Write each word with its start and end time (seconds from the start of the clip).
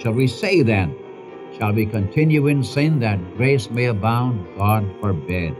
Shall 0.00 0.12
we 0.12 0.28
say 0.28 0.62
then? 0.62 0.96
Shall 1.58 1.74
we 1.74 1.84
continue 1.84 2.46
in 2.46 2.64
sin 2.64 3.00
that 3.00 3.36
grace 3.36 3.70
may 3.70 3.84
abound? 3.86 4.46
God 4.56 4.88
forbid. 4.98 5.54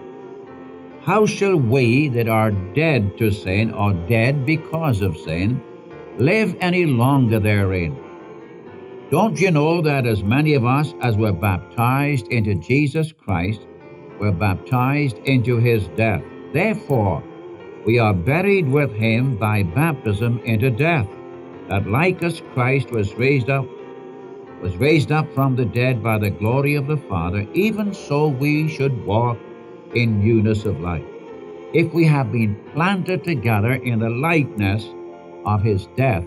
How 1.02 1.26
shall 1.26 1.56
we 1.56 2.08
that 2.08 2.28
are 2.28 2.50
dead 2.50 3.18
to 3.18 3.30
sin, 3.30 3.74
or 3.74 3.92
dead 3.92 4.46
because 4.46 5.02
of 5.02 5.18
sin, 5.18 5.62
live 6.16 6.56
any 6.60 6.86
longer 6.86 7.38
therein? 7.38 7.98
Don't 9.10 9.38
you 9.38 9.50
know 9.50 9.82
that 9.82 10.06
as 10.06 10.22
many 10.22 10.54
of 10.54 10.64
us 10.64 10.94
as 11.02 11.16
were 11.16 11.32
baptized 11.32 12.28
into 12.28 12.54
Jesus 12.54 13.12
Christ 13.12 13.60
were 14.18 14.32
baptized 14.32 15.18
into 15.24 15.58
his 15.58 15.88
death? 15.88 16.22
Therefore, 16.54 17.22
we 17.84 17.98
are 17.98 18.14
buried 18.14 18.68
with 18.68 18.92
him 18.92 19.36
by 19.36 19.64
baptism 19.64 20.38
into 20.44 20.70
death, 20.70 21.08
that 21.68 21.86
like 21.86 22.22
as 22.22 22.40
Christ 22.54 22.90
was 22.90 23.14
raised 23.14 23.50
up 23.50 23.66
was 24.60 24.76
raised 24.76 25.10
up 25.10 25.32
from 25.34 25.56
the 25.56 25.64
dead 25.64 26.02
by 26.02 26.18
the 26.18 26.30
glory 26.30 26.74
of 26.74 26.86
the 26.86 26.96
Father, 26.96 27.46
even 27.54 27.94
so 27.94 28.28
we 28.28 28.68
should 28.68 29.04
walk 29.06 29.38
in 29.94 30.20
newness 30.20 30.64
of 30.64 30.80
life. 30.80 31.04
If 31.72 31.92
we 31.94 32.04
have 32.06 32.32
been 32.32 32.60
planted 32.74 33.24
together 33.24 33.72
in 33.72 34.00
the 34.00 34.10
likeness 34.10 34.86
of 35.46 35.62
his 35.62 35.86
death, 35.96 36.26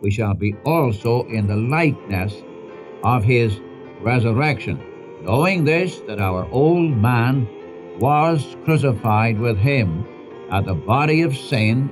we 0.00 0.10
shall 0.10 0.34
be 0.34 0.54
also 0.64 1.24
in 1.24 1.46
the 1.46 1.56
likeness 1.56 2.42
of 3.02 3.24
his 3.24 3.60
resurrection, 4.00 4.80
knowing 5.22 5.64
this, 5.64 6.00
that 6.00 6.20
our 6.20 6.48
old 6.50 6.96
man 6.96 7.48
was 7.98 8.56
crucified 8.64 9.38
with 9.38 9.58
him, 9.58 10.04
that 10.50 10.64
the 10.64 10.74
body 10.74 11.22
of 11.22 11.36
sin 11.36 11.90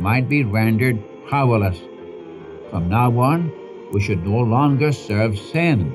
might 0.00 0.28
be 0.28 0.44
rendered 0.44 1.02
powerless. 1.28 1.78
From 2.70 2.88
now 2.88 3.18
on, 3.18 3.52
we 3.92 4.00
should 4.00 4.26
no 4.26 4.38
longer 4.38 4.92
serve 4.92 5.38
sin. 5.38 5.94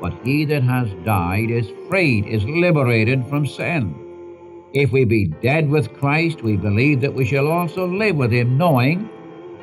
But 0.00 0.14
he 0.24 0.44
that 0.46 0.62
has 0.62 0.88
died 1.04 1.50
is 1.50 1.70
freed, 1.88 2.26
is 2.26 2.44
liberated 2.44 3.26
from 3.26 3.46
sin. 3.46 3.94
If 4.72 4.92
we 4.92 5.04
be 5.04 5.26
dead 5.26 5.68
with 5.68 5.92
Christ, 5.94 6.42
we 6.42 6.56
believe 6.56 7.00
that 7.00 7.14
we 7.14 7.24
shall 7.24 7.48
also 7.48 7.86
live 7.86 8.16
with 8.16 8.32
him, 8.32 8.56
knowing 8.56 9.08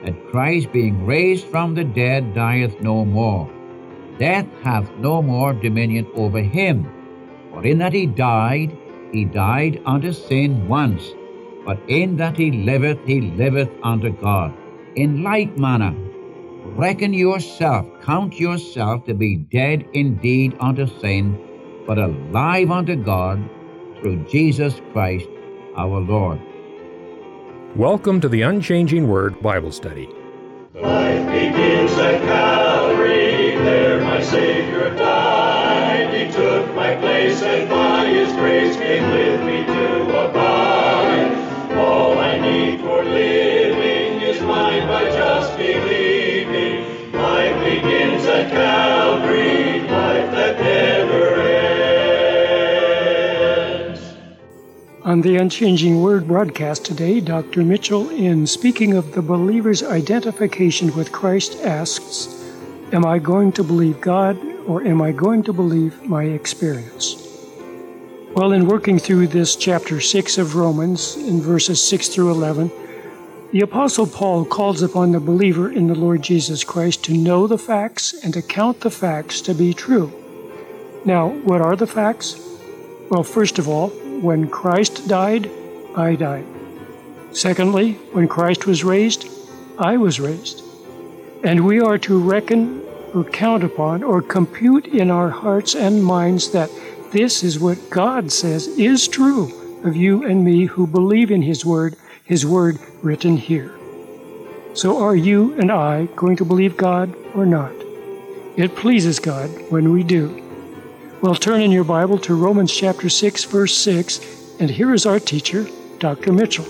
that 0.03 0.29
Christ, 0.29 0.71
being 0.71 1.05
raised 1.05 1.47
from 1.47 1.73
the 1.73 1.83
dead, 1.83 2.35
dieth 2.35 2.79
no 2.81 3.05
more. 3.05 3.49
Death 4.19 4.47
hath 4.63 4.91
no 4.97 5.21
more 5.21 5.53
dominion 5.53 6.07
over 6.15 6.41
him. 6.41 6.85
For 7.51 7.65
in 7.65 7.77
that 7.79 7.93
he 7.93 8.05
died, 8.05 8.77
he 9.11 9.25
died 9.25 9.81
unto 9.85 10.11
sin 10.11 10.67
once, 10.67 11.13
but 11.65 11.79
in 11.87 12.17
that 12.17 12.37
he 12.37 12.51
liveth, 12.51 12.99
he 13.05 13.21
liveth 13.21 13.69
unto 13.83 14.11
God. 14.11 14.53
In 14.95 15.23
like 15.23 15.57
manner, 15.57 15.95
reckon 16.77 17.11
yourself, 17.11 17.87
count 18.03 18.39
yourself 18.39 19.03
to 19.03 19.15
be 19.15 19.35
dead 19.35 19.83
indeed 19.93 20.55
unto 20.59 20.85
sin, 20.99 21.35
but 21.87 21.97
alive 21.97 22.69
unto 22.69 22.95
God 22.95 23.43
through 23.99 24.23
Jesus 24.25 24.79
Christ 24.93 25.27
our 25.75 25.99
Lord. 25.99 26.39
Welcome 27.75 28.21
to 28.21 28.29
the 28.29 28.43
Unchanging 28.43 29.07
Word 29.07 29.41
Bible 29.41 29.71
Study. 29.71 30.07
Life 30.75 31.25
begins 31.31 31.93
at 31.93 32.21
Calvary, 32.21 33.55
there 33.57 33.99
my 34.03 34.21
Savior 34.21 34.95
died. 34.95 36.13
He 36.13 36.31
took 36.31 36.75
my 36.75 36.95
place, 36.97 37.41
and 37.41 37.67
by 37.67 38.05
His 38.05 38.31
grace 38.33 38.75
came 38.77 39.09
with 39.09 39.41
me 39.41 39.65
to 39.65 40.29
abide. 40.29 41.75
All 41.75 42.19
I 42.19 42.39
need 42.39 42.81
for 42.81 43.03
living 43.03 43.46
On 55.07 55.21
the 55.21 55.37
Unchanging 55.37 56.01
Word 56.01 56.27
broadcast 56.27 56.83
today, 56.83 57.21
Dr. 57.21 57.63
Mitchell, 57.63 58.09
in 58.09 58.45
speaking 58.45 58.93
of 58.93 59.13
the 59.13 59.21
believer's 59.21 59.81
identification 59.81 60.93
with 60.95 61.13
Christ, 61.13 61.57
asks, 61.63 62.27
Am 62.91 63.05
I 63.05 63.17
going 63.17 63.53
to 63.53 63.63
believe 63.63 64.01
God 64.01 64.37
or 64.67 64.85
am 64.85 65.01
I 65.01 65.13
going 65.13 65.43
to 65.43 65.53
believe 65.53 66.03
my 66.03 66.25
experience? 66.25 67.23
Well, 68.35 68.51
in 68.51 68.67
working 68.67 68.99
through 68.99 69.27
this 69.27 69.55
chapter 69.55 70.01
6 70.01 70.37
of 70.37 70.55
Romans, 70.55 71.15
in 71.15 71.41
verses 71.41 71.81
6 71.81 72.09
through 72.09 72.31
11, 72.31 72.69
the 73.57 73.63
Apostle 73.63 74.05
Paul 74.05 74.45
calls 74.45 74.83
upon 74.83 75.11
the 75.11 75.19
believer 75.19 75.71
in 75.71 75.87
the 75.87 75.95
Lord 75.95 76.21
Jesus 76.21 76.63
Christ 76.63 77.03
to 77.05 77.17
know 77.17 77.47
the 77.47 77.57
facts 77.57 78.13
and 78.23 78.31
to 78.35 78.41
count 78.43 78.81
the 78.81 78.91
facts 78.91 79.41
to 79.41 79.55
be 79.55 79.73
true. 79.73 80.13
Now, 81.05 81.29
what 81.29 81.59
are 81.59 81.75
the 81.75 81.87
facts? 81.87 82.39
Well, 83.09 83.23
first 83.23 83.57
of 83.57 83.67
all, 83.67 83.89
when 84.21 84.47
Christ 84.47 85.07
died, 85.07 85.49
I 85.95 86.13
died. 86.13 86.45
Secondly, 87.31 87.93
when 88.11 88.27
Christ 88.27 88.67
was 88.67 88.83
raised, 88.83 89.27
I 89.79 89.97
was 89.97 90.19
raised. 90.19 90.61
And 91.43 91.65
we 91.65 91.79
are 91.79 91.97
to 91.97 92.19
reckon 92.19 92.83
or 93.15 93.23
count 93.23 93.63
upon 93.63 94.03
or 94.03 94.21
compute 94.21 94.85
in 94.85 95.09
our 95.09 95.31
hearts 95.31 95.73
and 95.73 96.03
minds 96.03 96.51
that 96.51 96.69
this 97.11 97.43
is 97.43 97.59
what 97.59 97.89
God 97.89 98.31
says 98.31 98.67
is 98.67 99.07
true 99.07 99.81
of 99.83 99.95
you 99.95 100.23
and 100.23 100.45
me 100.45 100.65
who 100.65 100.85
believe 100.85 101.31
in 101.31 101.41
His 101.41 101.65
Word, 101.65 101.95
His 102.27 102.45
Word 102.45 102.77
written 103.01 103.37
here. 103.37 103.73
So 104.73 105.01
are 105.01 105.15
you 105.15 105.53
and 105.53 105.71
I 105.71 106.07
going 106.17 106.35
to 106.35 106.43
believe 106.43 106.75
God 106.75 107.15
or 107.33 107.45
not? 107.45 107.71
It 108.57 108.75
pleases 108.75 109.17
God 109.17 109.49
when 109.71 109.93
we 109.93 110.03
do. 110.03 110.43
Well, 111.21 111.35
turn 111.35 111.61
in 111.61 111.71
your 111.71 111.85
Bible 111.85 112.17
to 112.19 112.35
Romans 112.35 112.73
chapter 112.75 113.07
6, 113.07 113.45
verse 113.45 113.73
6, 113.77 114.57
and 114.59 114.69
here 114.69 114.93
is 114.93 115.05
our 115.05 115.21
teacher, 115.21 115.67
Dr. 115.99 116.33
Mitchell. 116.33 116.65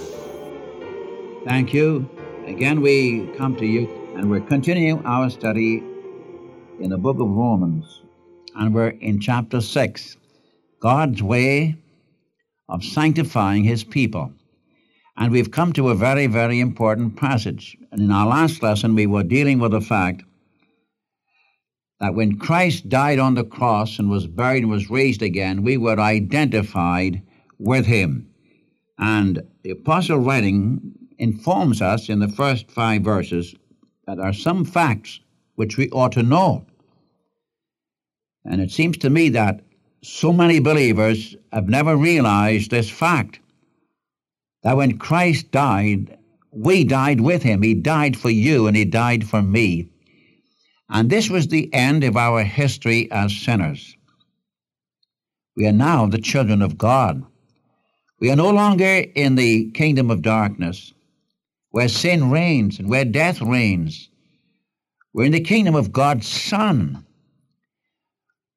Thank 1.44 1.74
you. 1.74 2.08
Again, 2.46 2.80
we 2.80 3.26
come 3.36 3.56
to 3.56 3.66
you, 3.66 4.14
and 4.16 4.30
we're 4.30 4.42
continuing 4.42 5.04
our 5.08 5.28
study 5.32 5.78
in 6.80 6.92
the 6.92 7.00
book 7.00 7.20
of 7.20 7.30
Romans, 7.30 8.04
and 8.56 8.76
we're 8.76 8.90
in 8.90 9.20
chapter 9.20 9.60
6 9.60 10.18
God's 10.82 11.24
way 11.24 11.78
of 12.70 12.84
sanctifying 12.84 13.64
his 13.64 13.84
people. 13.84 14.32
And 15.18 15.32
we've 15.32 15.50
come 15.50 15.74
to 15.74 15.90
a 15.90 15.96
very, 15.96 16.28
very 16.28 16.60
important 16.60 17.16
passage. 17.16 17.76
And 17.92 18.02
in 18.02 18.12
our 18.12 18.28
last 18.28 18.62
lesson, 18.62 18.94
we 18.94 19.08
were 19.08 19.24
dealing 19.24 19.58
with 19.58 19.72
the 19.72 19.82
fact 19.82 20.24
that 22.00 22.14
when 22.14 22.38
Christ 22.38 22.88
died 22.88 23.18
on 23.18 23.34
the 23.34 23.44
cross 23.44 23.98
and 23.98 24.12
was 24.12 24.28
buried 24.28 24.62
and 24.62 24.72
was 24.72 24.92
raised 24.92 25.24
again, 25.24 25.64
we 25.64 25.78
were 25.78 26.00
identified 26.00 27.24
with 27.58 27.88
him. 27.88 28.30
And 29.00 29.42
the 29.64 29.72
apostle 29.72 30.20
writing 30.20 30.94
informs 31.18 31.82
us 31.82 32.10
in 32.10 32.20
the 32.20 32.28
first 32.28 32.70
five 32.70 33.02
verses 33.02 33.56
that 34.06 34.18
there 34.18 34.26
are 34.28 34.34
some 34.34 34.64
facts 34.66 35.20
which 35.56 35.78
we 35.78 35.90
ought 35.90 36.12
to 36.12 36.22
know. 36.22 36.68
And 38.46 38.62
it 38.62 38.70
seems 38.70 38.98
to 39.00 39.10
me 39.10 39.30
that 39.30 39.62
so 40.04 40.32
many 40.32 40.60
believers 40.60 41.36
have 41.52 41.68
never 41.68 41.98
realized 41.98 42.70
this 42.70 42.90
fact 42.90 43.40
that 44.68 44.76
when 44.76 44.98
Christ 44.98 45.50
died, 45.52 46.18
we 46.52 46.84
died 46.84 47.22
with 47.22 47.42
him. 47.42 47.62
He 47.62 47.74
died 47.74 48.18
for 48.18 48.30
you 48.30 48.68
and 48.68 48.76
he 48.76 48.84
died 48.84 49.26
for 49.26 49.42
me. 49.42 49.88
And 50.90 51.10
this 51.10 51.30
was 51.30 51.48
the 51.48 51.74
end 51.74 52.04
of 52.04 52.18
our 52.18 52.44
history 52.44 53.10
as 53.10 53.34
sinners. 53.34 53.96
We 55.56 55.68
are 55.68 55.72
now 55.72 56.06
the 56.08 56.18
children 56.18 56.62
of 56.62 56.78
God. 56.78 57.24
We 58.20 58.30
are 58.30 58.36
no 58.36 58.50
longer 58.50 59.06
in 59.16 59.36
the 59.36 59.72
kingdom 59.72 60.12
of 60.12 60.22
darkness 60.22 60.92
where 61.72 61.88
sin 61.88 62.30
reigns 62.30 62.78
and 62.78 62.90
where 62.90 63.06
death 63.06 63.42
reigns. 63.42 64.10
We're 65.14 65.28
in 65.28 65.32
the 65.32 65.40
kingdom 65.40 65.76
of 65.76 65.94
God's 65.94 66.28
Son 66.28 67.06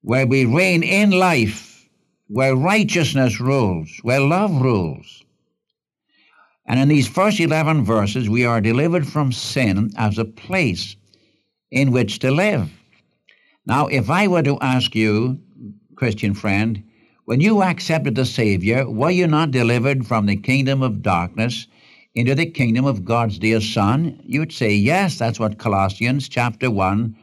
where 0.02 0.26
we 0.26 0.44
reign 0.44 0.82
in 0.82 1.12
life, 1.12 1.88
where 2.26 2.56
righteousness 2.56 3.38
rules, 3.38 3.96
where 4.02 4.18
love 4.20 4.60
rules. 4.60 5.24
And 6.70 6.78
in 6.78 6.86
these 6.86 7.08
first 7.08 7.40
11 7.40 7.84
verses, 7.84 8.30
we 8.30 8.44
are 8.44 8.60
delivered 8.60 9.04
from 9.04 9.32
sin 9.32 9.90
as 9.96 10.18
a 10.18 10.24
place 10.24 10.94
in 11.72 11.90
which 11.90 12.20
to 12.20 12.30
live. 12.30 12.70
Now, 13.66 13.88
if 13.88 14.08
I 14.08 14.28
were 14.28 14.44
to 14.44 14.56
ask 14.60 14.94
you, 14.94 15.40
Christian 15.96 16.32
friend, 16.32 16.80
when 17.24 17.40
you 17.40 17.64
accepted 17.64 18.14
the 18.14 18.24
Savior, 18.24 18.88
were 18.88 19.10
you 19.10 19.26
not 19.26 19.50
delivered 19.50 20.06
from 20.06 20.26
the 20.26 20.36
kingdom 20.36 20.80
of 20.80 21.02
darkness 21.02 21.66
into 22.14 22.36
the 22.36 22.46
kingdom 22.46 22.84
of 22.84 23.04
God's 23.04 23.40
dear 23.40 23.60
Son? 23.60 24.20
You'd 24.24 24.52
say, 24.52 24.72
yes, 24.72 25.18
that's 25.18 25.40
what 25.40 25.58
Colossians 25.58 26.28
chapter 26.28 26.70
1 26.70 27.16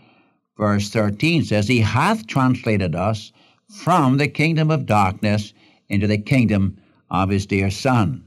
verse 0.58 0.90
13 0.90 1.46
says, 1.46 1.70
He 1.70 1.80
hath 1.80 2.28
translated 2.28 2.96
us 2.96 3.32
from 3.70 4.18
the 4.18 4.28
kingdom 4.28 4.72
of 4.72 4.86
darkness 4.86 5.54
into 5.88 6.06
the 6.06 6.18
kingdom 6.18 6.78
of 7.10 7.30
His 7.30 7.46
dear 7.46 7.72
Son. 7.72 8.27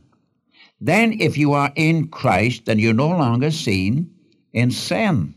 Then, 0.80 1.20
if 1.20 1.36
you 1.36 1.52
are 1.52 1.72
in 1.76 2.08
Christ, 2.08 2.64
then 2.64 2.78
you're 2.78 2.94
no 2.94 3.08
longer 3.08 3.50
seen 3.50 4.14
in 4.52 4.70
sin. 4.70 5.34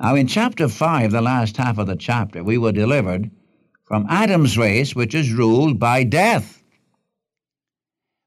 Now, 0.00 0.14
in 0.14 0.26
chapter 0.26 0.68
5, 0.68 1.12
the 1.12 1.20
last 1.20 1.56
half 1.56 1.78
of 1.78 1.86
the 1.86 1.96
chapter, 1.96 2.42
we 2.42 2.58
were 2.58 2.72
delivered 2.72 3.30
from 3.84 4.06
Adam's 4.08 4.58
race, 4.58 4.94
which 4.94 5.14
is 5.14 5.32
ruled 5.32 5.78
by 5.78 6.04
death. 6.04 6.62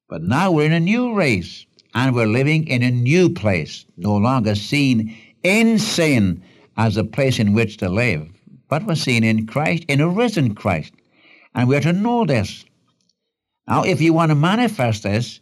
But 0.09 0.23
now 0.23 0.51
we're 0.51 0.65
in 0.65 0.73
a 0.73 0.79
new 0.79 1.13
race, 1.13 1.65
and 1.93 2.15
we're 2.15 2.25
living 2.25 2.67
in 2.67 2.83
a 2.83 2.91
new 2.91 3.29
place, 3.29 3.85
no 3.97 4.15
longer 4.15 4.55
seen 4.55 5.15
in 5.43 5.77
sin 5.79 6.43
as 6.77 6.97
a 6.97 7.03
place 7.03 7.39
in 7.39 7.53
which 7.53 7.77
to 7.77 7.89
live, 7.89 8.27
but 8.69 8.85
we're 8.85 8.95
seen 8.95 9.23
in 9.23 9.45
Christ, 9.45 9.83
in 9.88 10.01
a 10.01 10.07
risen 10.07 10.55
Christ. 10.55 10.93
And 11.53 11.67
we're 11.67 11.81
to 11.81 11.93
know 11.93 12.25
this. 12.25 12.63
Now, 13.67 13.83
if 13.83 14.01
you 14.01 14.13
want 14.13 14.29
to 14.29 14.35
manifest 14.35 15.03
this 15.03 15.39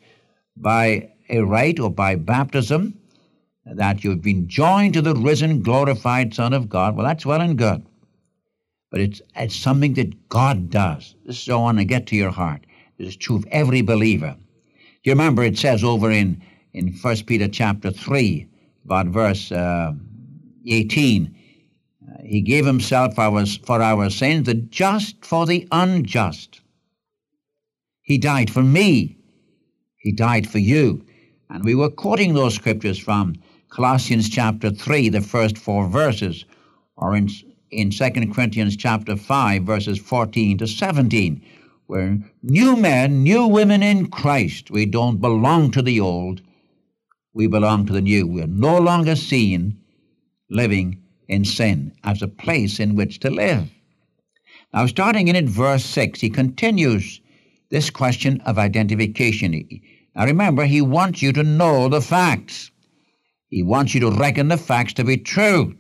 by 0.59 1.11
a 1.29 1.41
rite 1.41 1.79
or 1.79 1.89
by 1.89 2.15
baptism, 2.15 2.99
that 3.65 4.03
you've 4.03 4.21
been 4.21 4.47
joined 4.47 4.93
to 4.95 5.01
the 5.01 5.15
risen, 5.15 5.61
glorified 5.61 6.33
Son 6.33 6.53
of 6.53 6.69
God, 6.69 6.95
well, 6.95 7.05
that's 7.05 7.25
well 7.25 7.41
and 7.41 7.57
good. 7.57 7.85
But 8.91 9.01
it's, 9.01 9.21
it's 9.35 9.55
something 9.55 9.93
that 9.93 10.29
God 10.29 10.69
does. 10.69 11.15
This 11.25 11.43
is 11.43 11.49
I 11.49 11.55
want 11.55 11.77
to 11.77 11.85
get 11.85 12.07
to 12.07 12.15
your 12.15 12.31
heart. 12.31 12.65
This 12.97 13.09
is 13.09 13.15
true 13.15 13.37
of 13.37 13.45
every 13.51 13.81
believer. 13.81 14.35
You 15.03 15.11
remember 15.11 15.43
it 15.43 15.57
says 15.57 15.83
over 15.83 16.11
in, 16.11 16.41
in 16.73 16.93
1 16.93 17.15
Peter 17.25 17.47
chapter 17.47 17.91
3, 17.91 18.47
about 18.85 19.07
verse 19.07 19.51
uh, 19.51 19.93
18, 20.65 21.35
uh, 22.07 22.21
He 22.23 22.41
gave 22.41 22.65
Himself 22.65 23.15
for 23.15 23.21
our, 23.21 23.45
for 23.45 23.81
our 23.81 24.09
sins, 24.09 24.47
the 24.47 24.55
just 24.55 25.23
for 25.23 25.45
the 25.45 25.67
unjust. 25.71 26.61
He 28.01 28.17
died 28.17 28.49
for 28.49 28.63
me. 28.63 29.18
He 29.99 30.11
died 30.11 30.49
for 30.49 30.59
you. 30.59 31.05
And 31.49 31.63
we 31.63 31.75
were 31.75 31.89
quoting 31.89 32.33
those 32.33 32.55
scriptures 32.55 32.97
from 32.97 33.35
Colossians 33.69 34.29
chapter 34.29 34.71
3, 34.71 35.09
the 35.09 35.21
first 35.21 35.57
four 35.57 35.87
verses, 35.87 36.45
or 36.95 37.15
in, 37.15 37.29
in 37.71 37.91
2 37.91 38.09
Corinthians 38.33 38.75
chapter 38.75 39.15
5, 39.15 39.63
verses 39.63 39.99
14 39.99 40.57
to 40.59 40.67
17. 40.67 41.41
We're 41.87 42.19
new 42.43 42.75
men, 42.75 43.23
new 43.23 43.47
women 43.47 43.83
in 43.83 44.07
Christ. 44.07 44.71
We 44.71 44.85
don't 44.85 45.19
belong 45.21 45.71
to 45.71 45.81
the 45.81 45.99
old, 45.99 46.41
we 47.33 47.47
belong 47.47 47.85
to 47.87 47.93
the 47.93 48.01
new. 48.01 48.27
We're 48.27 48.47
no 48.47 48.77
longer 48.77 49.15
seen 49.15 49.79
living 50.49 51.01
in 51.27 51.45
sin 51.45 51.93
as 52.03 52.21
a 52.21 52.27
place 52.27 52.79
in 52.79 52.95
which 52.95 53.19
to 53.19 53.29
live. 53.29 53.69
Now, 54.73 54.85
starting 54.85 55.27
in 55.27 55.35
at 55.35 55.45
verse 55.45 55.83
6, 55.83 56.21
he 56.21 56.29
continues 56.29 57.21
this 57.69 57.89
question 57.89 58.41
of 58.41 58.57
identification. 58.57 59.67
Now, 60.15 60.25
remember, 60.25 60.65
he 60.65 60.81
wants 60.81 61.21
you 61.21 61.31
to 61.33 61.43
know 61.43 61.87
the 61.87 62.01
facts. 62.01 62.71
He 63.49 63.63
wants 63.63 63.93
you 63.93 63.99
to 64.01 64.11
reckon 64.11 64.47
the 64.47 64.57
facts 64.57 64.93
to 64.93 65.03
be 65.03 65.17
true. 65.17 65.75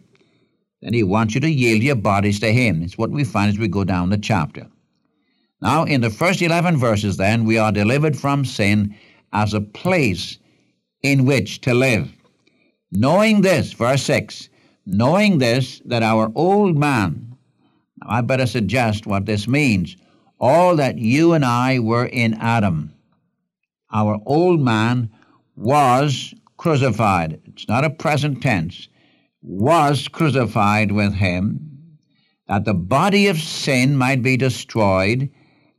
Then 0.81 0.93
he 0.93 1.03
wants 1.03 1.35
you 1.35 1.41
to 1.41 1.49
yield 1.49 1.83
your 1.83 1.95
bodies 1.95 2.39
to 2.39 2.51
him. 2.51 2.81
It's 2.81 2.97
what 2.97 3.11
we 3.11 3.23
find 3.23 3.49
as 3.49 3.59
we 3.59 3.67
go 3.67 3.83
down 3.83 4.09
the 4.09 4.17
chapter. 4.17 4.67
Now, 5.61 5.83
in 5.83 6.01
the 6.01 6.09
first 6.09 6.41
11 6.41 6.77
verses, 6.77 7.17
then, 7.17 7.43
we 7.43 7.57
are 7.57 7.71
delivered 7.71 8.17
from 8.17 8.45
sin 8.45 8.95
as 9.33 9.53
a 9.53 9.61
place 9.61 10.37
in 11.03 11.25
which 11.25 11.61
to 11.61 11.73
live. 11.73 12.11
Knowing 12.91 13.41
this, 13.41 13.73
verse 13.73 14.03
6, 14.03 14.49
knowing 14.85 15.37
this, 15.37 15.81
that 15.85 16.01
our 16.01 16.31
old 16.33 16.77
man, 16.77 17.35
now 17.97 18.07
I 18.09 18.21
better 18.21 18.47
suggest 18.47 19.05
what 19.05 19.25
this 19.25 19.47
means, 19.47 19.97
all 20.39 20.75
that 20.77 20.97
you 20.97 21.33
and 21.33 21.43
I 21.43 21.79
were 21.79 22.05
in 22.05 22.33
Adam, 22.35 22.93
our 23.91 24.19
old 24.25 24.61
man 24.61 25.09
was 25.55 26.33
crucified. 26.57 27.41
It's 27.45 27.67
not 27.67 27.85
a 27.85 27.89
present 27.89 28.41
tense. 28.41 28.87
Was 29.41 30.07
crucified 30.07 30.91
with 30.91 31.13
him, 31.13 31.97
that 32.47 32.65
the 32.65 32.73
body 32.73 33.27
of 33.27 33.39
sin 33.39 33.95
might 33.95 34.21
be 34.21 34.35
destroyed, 34.35 35.29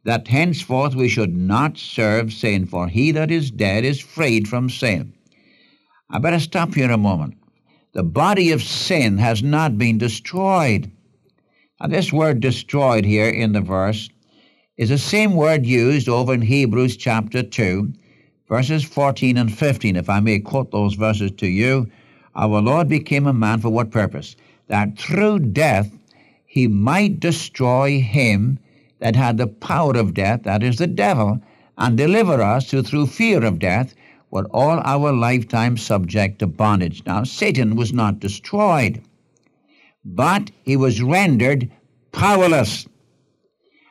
that 0.05 0.29
henceforth 0.29 0.95
we 0.95 1.09
should 1.09 1.37
not 1.37 1.77
serve 1.77 2.33
sin, 2.33 2.67
for 2.67 2.89
he 2.89 3.13
that 3.13 3.31
is 3.31 3.51
dead 3.51 3.85
is 3.85 4.01
freed 4.01 4.49
from 4.49 4.71
sin. 4.71 5.13
I 6.09 6.19
better 6.19 6.41
stop 6.41 6.75
here 6.75 6.91
a 6.91 6.97
moment. 6.97 7.35
The 7.93 8.03
body 8.03 8.53
of 8.53 8.63
sin 8.63 9.19
has 9.19 9.43
not 9.43 9.77
been 9.77 9.99
destroyed. 9.99 10.91
Now, 11.81 11.89
this 11.89 12.13
word 12.13 12.41
destroyed 12.41 13.05
here 13.05 13.29
in 13.29 13.53
the 13.53 13.61
verse 13.61 14.09
is 14.81 14.89
the 14.89 14.97
same 14.97 15.35
word 15.35 15.67
used 15.67 16.09
over 16.09 16.33
in 16.33 16.41
Hebrews 16.41 16.97
chapter 16.97 17.43
2 17.43 17.93
verses 18.49 18.83
14 18.83 19.37
and 19.37 19.53
15, 19.55 19.95
if 19.95 20.09
I 20.09 20.21
may 20.21 20.39
quote 20.39 20.71
those 20.71 20.95
verses 20.95 21.31
to 21.33 21.47
you. 21.47 21.87
Our 22.35 22.63
Lord 22.63 22.89
became 22.89 23.27
a 23.27 23.35
man 23.35 23.61
for 23.61 23.69
what 23.69 23.91
purpose? 23.91 24.37
That 24.69 24.99
through 24.99 25.41
death 25.41 25.93
he 26.47 26.67
might 26.67 27.21
destroy 27.21 28.01
him 28.01 28.59
that 29.01 29.17
had 29.17 29.37
the 29.37 29.49
power 29.49 29.99
of 29.99 30.15
death, 30.15 30.45
that 30.45 30.63
is 30.63 30.79
the 30.79 30.87
devil, 30.87 31.39
and 31.77 31.99
deliver 31.99 32.41
us 32.41 32.71
who 32.71 32.83
through 32.83 33.09
fear 33.09 33.45
of 33.45 33.59
death 33.59 33.95
were 34.31 34.47
all 34.47 34.81
our 34.83 35.13
lifetime 35.13 35.77
subject 35.77 36.39
to 36.39 36.47
bondage. 36.47 37.03
Now, 37.05 37.25
Satan 37.25 37.77
was 37.77 37.93
not 37.93 38.19
destroyed, 38.19 39.03
but 40.07 40.51
he 40.63 40.79
was 40.79 41.03
rendered 41.03 41.71
powerless. 42.13 42.87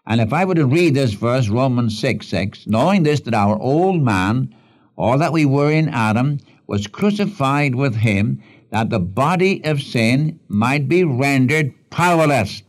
And 0.10 0.20
if 0.20 0.34
I 0.34 0.44
were 0.44 0.56
to 0.56 0.66
read 0.66 0.96
this 0.96 1.14
verse, 1.14 1.50
Romans 1.50 2.00
6 2.00 2.28
6, 2.28 2.66
knowing 2.66 3.04
this, 3.04 3.20
that 3.22 3.36
our 3.36 3.62
old 3.62 4.02
man, 4.02 4.56
all 4.98 5.20
that 5.20 5.32
we 5.32 5.46
were 5.46 5.72
in 5.72 5.88
Adam, 5.88 6.40
was 6.66 6.88
crucified 6.88 7.76
with 7.76 7.96
him, 7.96 8.42
that 8.72 8.90
the 8.90 9.00
body 9.00 9.64
of 9.64 9.84
sin 9.84 10.40
might 10.48 10.90
be 10.90 11.04
rendered 11.04 11.76
powerless, 11.92 12.64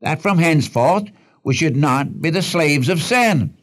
that 0.00 0.20
from 0.20 0.38
henceforth 0.38 1.04
we 1.44 1.54
should 1.54 1.76
not 1.76 2.20
be 2.20 2.30
the 2.30 2.42
slaves 2.42 2.88
of 2.88 3.00
sin. 3.00 3.56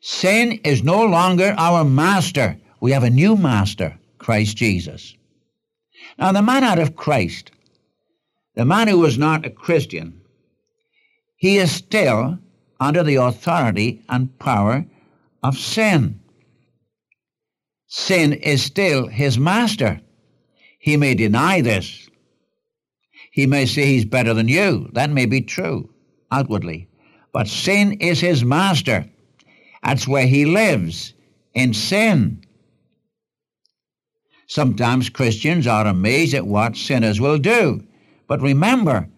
Sin 0.00 0.60
is 0.62 0.84
no 0.84 1.04
longer 1.04 1.56
our 1.58 1.84
master. 1.84 2.56
We 2.80 2.92
have 2.92 3.02
a 3.02 3.10
new 3.10 3.36
master, 3.36 3.98
Christ 4.18 4.56
Jesus. 4.56 5.16
Now, 6.16 6.30
the 6.30 6.40
man 6.40 6.62
out 6.62 6.78
of 6.78 6.94
Christ, 6.94 7.50
the 8.54 8.64
man 8.64 8.86
who 8.86 9.00
was 9.00 9.18
not 9.18 9.44
a 9.44 9.50
Christian, 9.50 10.20
he 11.38 11.56
is 11.56 11.70
still 11.70 12.38
under 12.80 13.02
the 13.02 13.14
authority 13.14 14.02
and 14.08 14.38
power 14.40 14.84
of 15.42 15.56
sin. 15.56 16.20
Sin 17.86 18.32
is 18.32 18.62
still 18.62 19.06
his 19.06 19.38
master. 19.38 20.00
He 20.80 20.96
may 20.96 21.14
deny 21.14 21.60
this. 21.60 22.08
He 23.30 23.46
may 23.46 23.66
say 23.66 23.86
he's 23.86 24.04
better 24.04 24.34
than 24.34 24.48
you. 24.48 24.90
That 24.92 25.10
may 25.10 25.26
be 25.26 25.40
true 25.40 25.88
outwardly. 26.30 26.88
But 27.32 27.46
sin 27.46 27.92
is 27.92 28.20
his 28.20 28.44
master. 28.44 29.08
That's 29.82 30.08
where 30.08 30.26
he 30.26 30.44
lives, 30.44 31.14
in 31.54 31.72
sin. 31.72 32.44
Sometimes 34.48 35.08
Christians 35.08 35.66
are 35.68 35.86
amazed 35.86 36.34
at 36.34 36.46
what 36.46 36.76
sinners 36.76 37.20
will 37.20 37.38
do. 37.38 37.86
But 38.26 38.42
remember, 38.42 39.08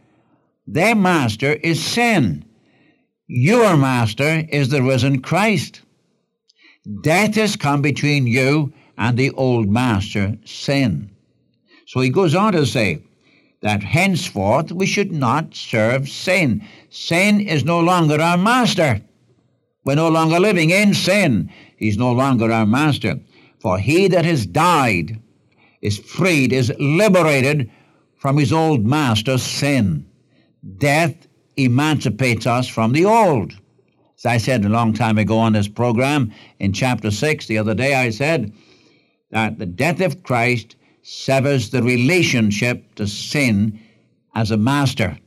their 0.73 0.95
master 0.95 1.55
is 1.55 1.85
sin. 1.85 2.45
Your 3.27 3.77
master 3.77 4.45
is 4.49 4.69
the 4.69 4.83
risen 4.83 5.21
Christ. 5.21 5.83
Death 7.03 7.35
has 7.35 7.57
come 7.57 7.83
between 7.83 8.27
you 8.27 8.73
and 8.97 9.19
the 9.19 9.31
old 9.33 9.69
master, 9.69 10.37
sin. 10.45 11.11
So 11.87 12.01
he 12.01 12.09
goes 12.09 12.35
on 12.35 12.53
to 12.53 12.65
say 12.67 13.03
that 13.63 13.83
henceforth 13.83 14.71
we 14.71 14.87
should 14.87 15.11
not 15.13 15.55
serve 15.55 16.09
sin. 16.09 16.65
Sin 16.89 17.41
is 17.41 17.65
no 17.65 17.81
longer 17.81 18.21
our 18.21 18.39
master. 18.39 19.01
We're 19.85 19.97
no 19.97 20.09
longer 20.09 20.39
living 20.39 20.71
in 20.71 20.95
sin. 20.95 21.51
He's 21.77 21.99
no 21.99 22.13
longer 22.13 22.53
our 22.53 22.67
master. 22.67 23.19
For 23.59 23.79
he 23.79 24.09
that 24.09 24.25
has 24.25 24.47
died 24.47 25.21
is 25.83 25.99
freed, 25.99 26.53
is 26.53 26.73
liberated 26.79 27.71
from 28.19 28.37
his 28.37 28.53
old 28.53 28.85
master, 28.85 29.37
sin. 29.39 30.07
Death 30.77 31.27
emancipates 31.57 32.47
us 32.47 32.69
from 32.69 32.93
the 32.93 33.05
old. 33.05 33.53
As 34.19 34.27
I 34.27 34.37
said 34.37 34.65
a 34.65 34.69
long 34.69 34.93
time 34.93 35.17
ago 35.17 35.39
on 35.39 35.55
this 35.55 35.69
program, 35.69 36.33
in 36.59 36.73
chapter 36.73 37.11
6, 37.11 37.47
the 37.47 37.59
other 37.59 37.75
day, 37.75 37.95
I 37.95 38.11
said 38.11 38.53
that 39.31 39.59
the 39.59 39.67
death 39.67 40.01
of 40.01 40.23
Christ 40.23 40.77
severs 41.03 41.71
the 41.71 41.83
relationship 41.83 42.95
to 42.97 43.07
sin 43.07 43.81
as 44.35 44.51
a 44.51 44.57
master. 44.57 45.19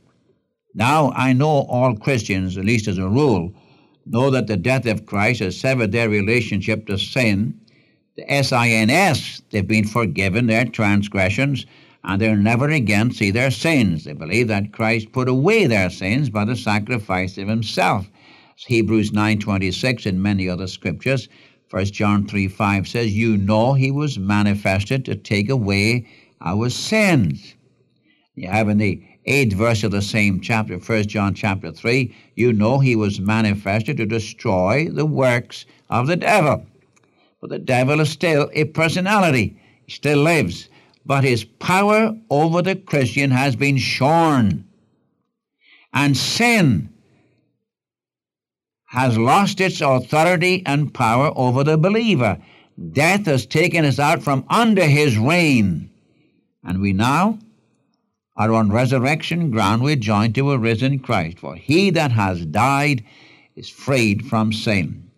Now, 0.74 1.10
I 1.12 1.32
know 1.32 1.66
all 1.68 1.96
Christians, 1.96 2.56
at 2.56 2.64
least 2.64 2.86
as 2.86 2.98
a 2.98 3.08
rule, 3.08 3.52
know 4.06 4.30
that 4.30 4.46
the 4.46 4.56
death 4.56 4.86
of 4.86 5.06
Christ 5.06 5.40
has 5.40 5.58
severed 5.58 5.90
their 5.92 6.08
relationship 6.08 6.86
to 6.86 6.98
sin. 6.98 7.60
The 8.16 8.30
S 8.30 8.52
I 8.52 8.68
N 8.68 8.90
S, 8.90 9.42
they've 9.50 9.66
been 9.66 9.86
forgiven 9.86 10.46
their 10.46 10.64
transgressions 10.64 11.66
and 12.04 12.20
they'll 12.20 12.36
never 12.36 12.68
again 12.68 13.10
see 13.10 13.30
their 13.30 13.50
sins. 13.50 14.04
They 14.04 14.12
believe 14.12 14.48
that 14.48 14.72
Christ 14.72 15.12
put 15.12 15.28
away 15.28 15.66
their 15.66 15.88
sins 15.88 16.28
by 16.28 16.44
the 16.44 16.56
sacrifice 16.56 17.38
of 17.38 17.48
himself. 17.48 18.10
As 18.56 18.64
Hebrews 18.64 19.10
9.26 19.10 20.06
and 20.06 20.22
many 20.22 20.48
other 20.48 20.66
scriptures. 20.66 21.28
1 21.70 21.86
John 21.86 22.26
3 22.26 22.46
5 22.46 22.86
says, 22.86 23.16
You 23.16 23.36
know 23.36 23.72
he 23.72 23.90
was 23.90 24.18
manifested 24.18 25.04
to 25.06 25.16
take 25.16 25.48
away 25.48 26.06
our 26.40 26.68
sins. 26.68 27.54
You 28.34 28.48
have 28.48 28.68
in 28.68 28.78
the 28.78 29.02
eighth 29.26 29.54
verse 29.54 29.82
of 29.82 29.90
the 29.90 30.02
same 30.02 30.40
chapter, 30.40 30.76
1 30.76 31.06
John 31.06 31.34
chapter 31.34 31.72
3, 31.72 32.14
you 32.34 32.52
know 32.52 32.78
he 32.78 32.94
was 32.94 33.20
manifested 33.20 33.96
to 33.96 34.06
destroy 34.06 34.88
the 34.90 35.06
works 35.06 35.64
of 35.88 36.06
the 36.06 36.16
devil. 36.16 36.66
But 37.40 37.50
the 37.50 37.58
devil 37.58 38.00
is 38.00 38.10
still 38.10 38.50
a 38.52 38.64
personality, 38.64 39.56
he 39.86 39.92
still 39.92 40.18
lives. 40.22 40.68
But 41.06 41.24
his 41.24 41.44
power 41.44 42.16
over 42.30 42.62
the 42.62 42.76
Christian 42.76 43.30
has 43.30 43.56
been 43.56 43.76
shorn. 43.76 44.64
And 45.92 46.16
sin 46.16 46.88
has 48.86 49.18
lost 49.18 49.60
its 49.60 49.80
authority 49.80 50.62
and 50.64 50.94
power 50.94 51.32
over 51.36 51.64
the 51.64 51.76
believer. 51.76 52.38
Death 52.92 53.26
has 53.26 53.46
taken 53.46 53.84
us 53.84 53.98
out 53.98 54.22
from 54.22 54.44
under 54.48 54.84
his 54.84 55.18
reign. 55.18 55.90
And 56.62 56.80
we 56.80 56.92
now 56.92 57.38
are 58.36 58.52
on 58.52 58.70
resurrection 58.70 59.50
ground. 59.50 59.82
We're 59.82 59.96
joined 59.96 60.34
to 60.36 60.52
a 60.52 60.58
risen 60.58 60.98
Christ. 60.98 61.38
For 61.38 61.54
he 61.54 61.90
that 61.90 62.12
has 62.12 62.44
died 62.46 63.04
is 63.54 63.68
freed 63.68 64.26
from 64.26 64.52
sin. 64.52 65.10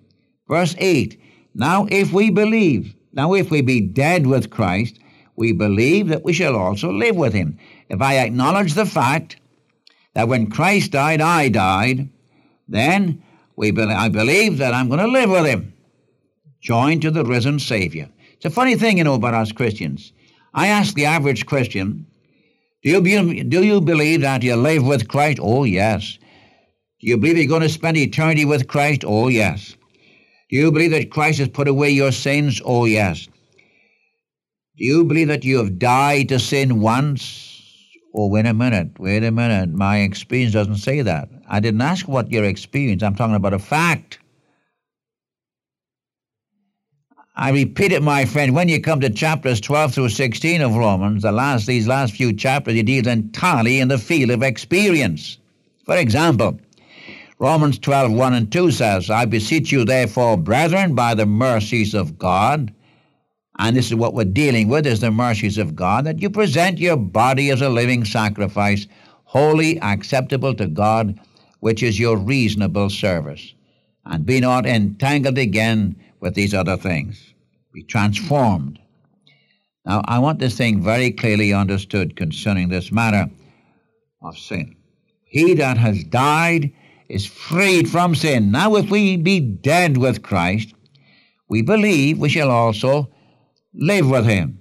Verse 0.49 0.75
8 0.79 1.21
Now 1.55 1.87
if 1.91 2.13
we 2.13 2.31
believe, 2.31 2.95
now 3.13 3.35
if 3.35 3.51
we 3.51 3.63
be 3.63 3.81
dead 3.81 4.27
with 4.27 4.51
Christ, 4.51 4.99
we 5.37 5.53
believe 5.53 6.09
that 6.09 6.25
we 6.25 6.33
shall 6.33 6.57
also 6.57 6.91
live 6.91 7.17
with 7.17 7.33
him. 7.33 7.59
If 7.89 8.01
I 8.01 8.19
acknowledge 8.19 8.75
the 8.75 8.87
fact 8.87 9.37
that 10.15 10.29
when 10.29 10.51
Christ 10.51 10.93
died, 10.93 11.21
I 11.21 11.49
died, 11.49 12.09
then 12.69 13.23
we 13.55 13.71
be- 13.71 13.83
I 13.83 14.09
believe 14.09 14.59
that 14.59 14.75
I'm 14.75 14.89
going 14.89 15.01
to 15.01 15.07
live 15.07 15.31
with 15.31 15.47
him, 15.47 15.73
joined 16.61 17.03
to 17.03 17.11
the 17.11 17.25
risen 17.25 17.59
Savior. 17.59 18.09
It's 18.33 18.45
a 18.47 18.51
funny 18.51 18.77
thing, 18.77 18.99
you 18.99 19.05
know, 19.05 19.15
about 19.15 19.35
us 19.35 19.53
Christians. 19.53 20.13
I 20.55 20.69
ask 20.69 20.95
the 20.95 21.05
average 21.05 21.47
Christian, 21.47 22.07
do 22.83 22.91
you, 22.91 23.01
be, 23.01 23.43
do 23.43 23.63
you 23.63 23.81
believe 23.81 24.23
that 24.23 24.43
you 24.43 24.57
live 24.57 24.87
with 24.87 25.09
Christ? 25.09 25.39
Oh, 25.43 25.65
yes. 25.65 26.19
Do 27.01 27.09
you 27.09 27.19
believe 27.19 27.37
you're 27.37 27.47
going 27.47 27.63
to 27.63 27.69
spend 27.69 27.97
eternity 27.97 28.45
with 28.45 28.69
Christ? 28.69 29.05
Oh, 29.07 29.29
yes. 29.29 29.77
Do 30.49 30.57
you 30.57 30.71
believe 30.71 30.93
that 30.93 31.11
Christ 31.11 31.41
has 31.41 31.49
put 31.49 31.69
away 31.69 31.91
your 31.91 32.13
sins? 32.13 32.63
Oh, 32.65 32.85
yes. 32.85 33.29
Do 34.77 34.85
you 34.85 35.05
believe 35.05 35.29
that 35.29 35.45
you 35.45 35.57
have 35.57 35.79
died 35.79 36.29
to 36.29 36.39
sin 36.39 36.81
once? 36.81 37.63
Oh, 38.15 38.27
wait 38.27 38.45
a 38.45 38.53
minute, 38.53 38.99
wait 38.99 39.25
a 39.25 39.31
minute. 39.31 39.71
My 39.71 40.01
experience 40.01 40.53
doesn't 40.53 40.77
say 40.77 41.01
that. 41.01 41.31
I 41.49 41.61
didn't 41.61 41.81
ask 41.81 42.07
what 42.07 42.31
your 42.31 42.45
experience. 42.45 43.03
I'm 43.03 43.15
talking 43.15 43.37
about 43.37 43.55
a 43.55 43.59
fact. 43.59 44.19
I 47.37 47.51
repeat 47.51 47.93
it, 47.93 48.03
my 48.03 48.27
friend, 48.27 48.55
when 48.55 48.69
you 48.69 48.81
come 48.81 49.01
to 49.01 49.11
chapters 49.11 49.61
12 49.63 49.95
through 49.95 50.09
16 50.11 50.61
of 50.61 50.75
Romans, 50.75 51.23
the 51.23 51.33
last 51.33 51.67
these 51.67 51.87
last 51.87 52.15
few 52.15 52.35
chapters, 52.35 52.77
it 52.77 52.85
deals 52.85 53.07
entirely 53.07 53.81
in 53.81 53.89
the 53.89 53.99
field 53.99 54.31
of 54.31 54.43
experience. 54.43 55.39
For 55.85 55.97
example, 55.97 56.59
Romans 57.39 57.79
12, 57.79 58.13
1 58.13 58.35
and 58.35 58.53
2 58.53 58.71
says, 58.71 59.11
I 59.11 59.25
beseech 59.25 59.73
you 59.73 59.85
therefore, 59.85 60.37
brethren, 60.37 60.95
by 60.95 61.15
the 61.15 61.27
mercies 61.27 61.95
of 61.95 62.19
God, 62.19 62.73
and 63.59 63.77
this 63.77 63.87
is 63.87 63.95
what 63.95 64.15
we're 64.15 64.25
dealing 64.25 64.69
with, 64.69 64.87
is 64.87 65.01
the 65.01 65.11
mercies 65.11 65.59
of 65.59 65.75
God, 65.75 66.05
that 66.05 66.21
you 66.21 66.29
present 66.29 66.79
your 66.79 66.97
body 66.97 67.51
as 67.51 67.63
a 67.63 67.69
living 67.69 68.05
sacrifice, 68.05 68.87
holy, 69.25 69.81
acceptable 69.81 70.55
to 70.55 70.67
God, 70.67 71.19
which 71.61 71.83
is 71.83 71.99
your 71.99 72.17
reasonable 72.17 72.91
service. 72.91 73.55
And 74.05 74.27
be 74.27 74.41
not 74.41 74.67
entangled 74.67 75.39
again 75.39 75.97
with 76.21 76.35
these 76.35 76.55
other 76.55 76.77
things. 76.77 77.35
Be 77.73 77.83
transformed. 77.83 78.79
Now, 79.85 80.03
I 80.05 80.19
want 80.19 80.39
this 80.39 80.57
thing 80.57 80.83
very 80.83 81.11
clearly 81.11 81.53
understood 81.53 82.17
concerning 82.17 82.69
this 82.69 82.93
matter 82.93 83.31
of 84.23 84.37
sin. 84.37 84.77
He 85.25 85.55
that 85.55 85.77
has 85.77 86.05
died 86.05 86.73
is 87.09 87.27
freed 87.27 87.89
from 87.89 88.15
sin. 88.15 88.51
Now, 88.51 88.77
if 88.77 88.91
we 88.91 89.17
be 89.17 89.41
dead 89.41 89.97
with 89.97 90.23
Christ, 90.23 90.75
we 91.49 91.63
believe 91.63 92.19
we 92.19 92.29
shall 92.29 92.51
also 92.51 93.09
live 93.77 94.09
with 94.09 94.27
him, 94.27 94.61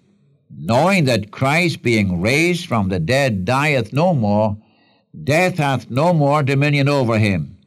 knowing 0.49 1.05
that 1.05 1.31
Christ, 1.31 1.81
being 1.81 2.21
raised 2.21 2.67
from 2.67 2.89
the 2.89 2.99
dead, 2.99 3.45
dieth 3.45 3.93
no 3.93 4.13
more, 4.13 4.57
death 5.23 5.57
hath 5.57 5.89
no 5.89 6.13
more 6.13 6.43
dominion 6.43 6.89
over 6.89 7.17
him. 7.17 7.57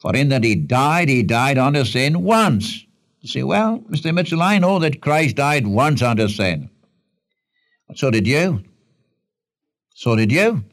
For 0.00 0.14
in 0.16 0.28
that 0.30 0.44
he 0.44 0.54
died, 0.54 1.08
he 1.08 1.22
died 1.22 1.58
unto 1.58 1.84
sin 1.84 2.22
once. 2.22 2.84
You 3.20 3.28
say, 3.28 3.42
well, 3.44 3.78
Mr. 3.88 4.12
Mitchell, 4.12 4.42
I 4.42 4.58
know 4.58 4.78
that 4.80 5.00
Christ 5.00 5.36
died 5.36 5.66
once 5.66 6.02
unto 6.02 6.26
sin. 6.28 6.70
So 7.94 8.10
did 8.10 8.26
you. 8.26 8.64
So 9.94 10.16
did 10.16 10.32
you. 10.32 10.64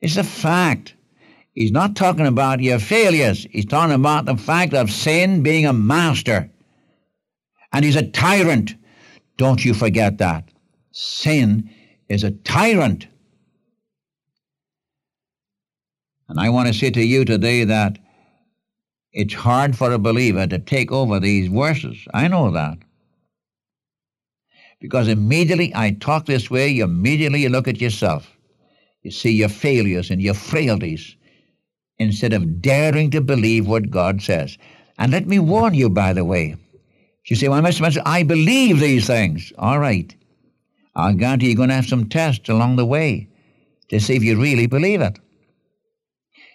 It's 0.00 0.16
a 0.16 0.24
fact. 0.24 0.94
He's 1.52 1.72
not 1.72 1.94
talking 1.94 2.26
about 2.26 2.60
your 2.60 2.78
failures. 2.78 3.46
He's 3.50 3.66
talking 3.66 3.94
about 3.94 4.24
the 4.24 4.36
fact 4.36 4.74
of 4.74 4.90
sin 4.90 5.42
being 5.42 5.66
a 5.66 5.72
master. 5.72 6.50
And 7.74 7.84
he's 7.84 7.96
a 7.96 8.08
tyrant. 8.08 8.76
Don't 9.36 9.64
you 9.64 9.74
forget 9.74 10.18
that. 10.18 10.48
Sin 10.92 11.68
is 12.08 12.22
a 12.22 12.30
tyrant. 12.30 13.08
And 16.28 16.38
I 16.38 16.50
want 16.50 16.68
to 16.68 16.74
say 16.74 16.90
to 16.90 17.04
you 17.04 17.24
today 17.24 17.64
that 17.64 17.98
it's 19.12 19.34
hard 19.34 19.76
for 19.76 19.90
a 19.90 19.98
believer 19.98 20.46
to 20.46 20.58
take 20.60 20.92
over 20.92 21.18
these 21.18 21.48
verses. 21.48 21.98
I 22.14 22.28
know 22.28 22.52
that. 22.52 22.78
Because 24.80 25.08
immediately 25.08 25.72
I 25.74 25.92
talk 25.92 26.26
this 26.26 26.48
way, 26.48 26.68
you 26.68 26.84
immediately 26.84 27.42
you 27.42 27.48
look 27.48 27.66
at 27.66 27.80
yourself. 27.80 28.36
You 29.02 29.10
see 29.10 29.32
your 29.32 29.48
failures 29.48 30.10
and 30.10 30.22
your 30.22 30.34
frailties 30.34 31.16
instead 31.98 32.32
of 32.32 32.62
daring 32.62 33.10
to 33.10 33.20
believe 33.20 33.66
what 33.66 33.90
God 33.90 34.22
says. 34.22 34.58
And 34.96 35.10
let 35.10 35.26
me 35.26 35.40
warn 35.40 35.74
you, 35.74 35.90
by 35.90 36.12
the 36.12 36.24
way. 36.24 36.54
You 37.26 37.36
say, 37.36 37.48
well, 37.48 37.62
Mr. 37.62 37.74
Spencer, 37.74 38.02
I 38.04 38.22
believe 38.22 38.80
these 38.80 39.06
things. 39.06 39.52
All 39.58 39.78
right. 39.78 40.14
I'll 40.94 41.14
guarantee 41.14 41.48
you're 41.48 41.56
going 41.56 41.70
to 41.70 41.74
have 41.74 41.86
some 41.86 42.08
tests 42.08 42.48
along 42.48 42.76
the 42.76 42.86
way 42.86 43.28
to 43.88 43.98
see 43.98 44.14
if 44.14 44.22
you 44.22 44.40
really 44.40 44.66
believe 44.66 45.00
it. 45.00 45.18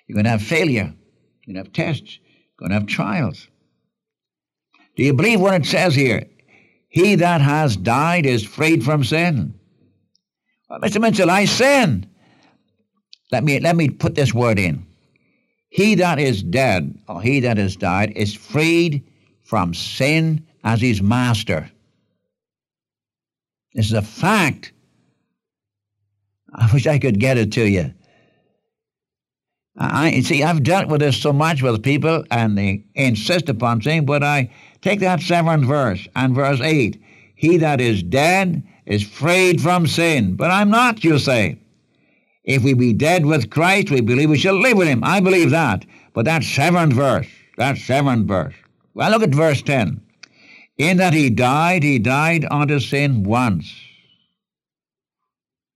You're 0.08 0.16
going 0.16 0.26
to 0.26 0.32
have 0.32 0.42
failure. 0.42 0.94
You're 1.46 1.54
going 1.54 1.56
to 1.56 1.70
have 1.70 1.74
tests. 1.74 2.20
You're 2.22 2.68
going 2.68 2.70
to 2.70 2.76
have 2.76 2.88
trials. 2.88 3.48
Do 4.96 5.04
you 5.04 5.14
believe 5.14 5.42
what 5.42 5.56
it 5.56 5.66
says 5.66 5.96
here? 5.96 6.26
He 6.88 7.16
that 7.16 7.42
has 7.42 7.76
died 7.76 8.26
is 8.26 8.44
freed 8.44 8.84
from 8.84 9.04
sin. 9.04 9.54
Well, 10.70 10.80
Mr. 10.80 11.02
Mitchell, 11.02 11.30
I 11.30 11.46
sin. 11.46 12.08
Let 13.32 13.44
me, 13.44 13.60
let 13.60 13.76
me 13.76 13.90
put 13.90 14.16
this 14.16 14.34
word 14.34 14.60
in. 14.60 14.86
He 15.70 15.96
that 15.96 16.20
is 16.20 16.42
dead, 16.42 17.00
or 17.08 17.22
he 17.22 17.40
that 17.42 17.58
has 17.58 17.76
died, 17.76 18.14
is 18.16 18.34
freed 18.34 19.04
from 19.44 19.74
sin 19.74 20.48
as 20.64 20.82
his 20.82 21.02
master. 21.02 21.70
This 23.74 23.88
is 23.88 23.94
a 23.94 24.02
fact. 24.02 24.74
I 26.54 26.70
wish 26.74 26.88
I 26.88 27.00
could 27.00 27.20
get 27.20 27.38
it 27.38 27.52
to 27.54 27.68
you. 27.68 27.94
I 29.78 30.20
see. 30.22 30.44
I've 30.44 30.64
dealt 30.64 30.90
with 30.90 31.00
this 31.00 31.18
so 31.18 31.32
much 31.32 31.62
with 31.62 31.84
people, 31.84 32.24
and 32.32 32.58
they 32.58 32.84
insist 32.96 33.48
upon 33.48 33.82
saying, 33.82 34.06
"But 34.06 34.24
I 34.24 34.50
take 34.82 35.00
that 35.00 35.22
seventh 35.22 35.66
verse 35.66 36.06
and 36.16 36.36
verse 36.36 36.60
eight: 36.62 37.02
He 37.36 37.58
that 37.58 37.80
is 37.80 38.04
dead 38.04 38.64
is 38.86 39.04
freed 39.04 39.62
from 39.62 39.88
sin." 39.88 40.36
But 40.36 40.52
I'm 40.52 40.70
not. 40.70 41.04
You 41.04 41.18
say. 41.20 41.60
If 42.44 42.64
we 42.64 42.74
be 42.74 42.94
dead 42.94 43.26
with 43.26 43.52
Christ, 43.52 43.92
we 43.92 44.02
believe 44.02 44.30
we 44.30 44.38
shall 44.38 44.60
live 44.60 44.78
with 44.78 44.88
Him. 44.88 45.04
I 45.04 45.20
believe 45.20 45.52
that. 45.52 45.86
But 46.14 46.26
that 46.26 46.44
seventh 46.44 46.94
verse. 46.94 47.28
That 47.58 47.78
seventh 47.78 48.28
verse. 48.28 48.56
Well, 48.96 49.12
look 49.12 49.22
at 49.22 49.30
verse 49.30 49.62
ten. 49.62 50.02
In 50.80 50.98
that 50.98 51.14
He 51.14 51.30
died, 51.30 51.84
He 51.84 52.00
died 52.00 52.48
unto 52.50 52.80
sin 52.80 53.22
once. 53.24 53.72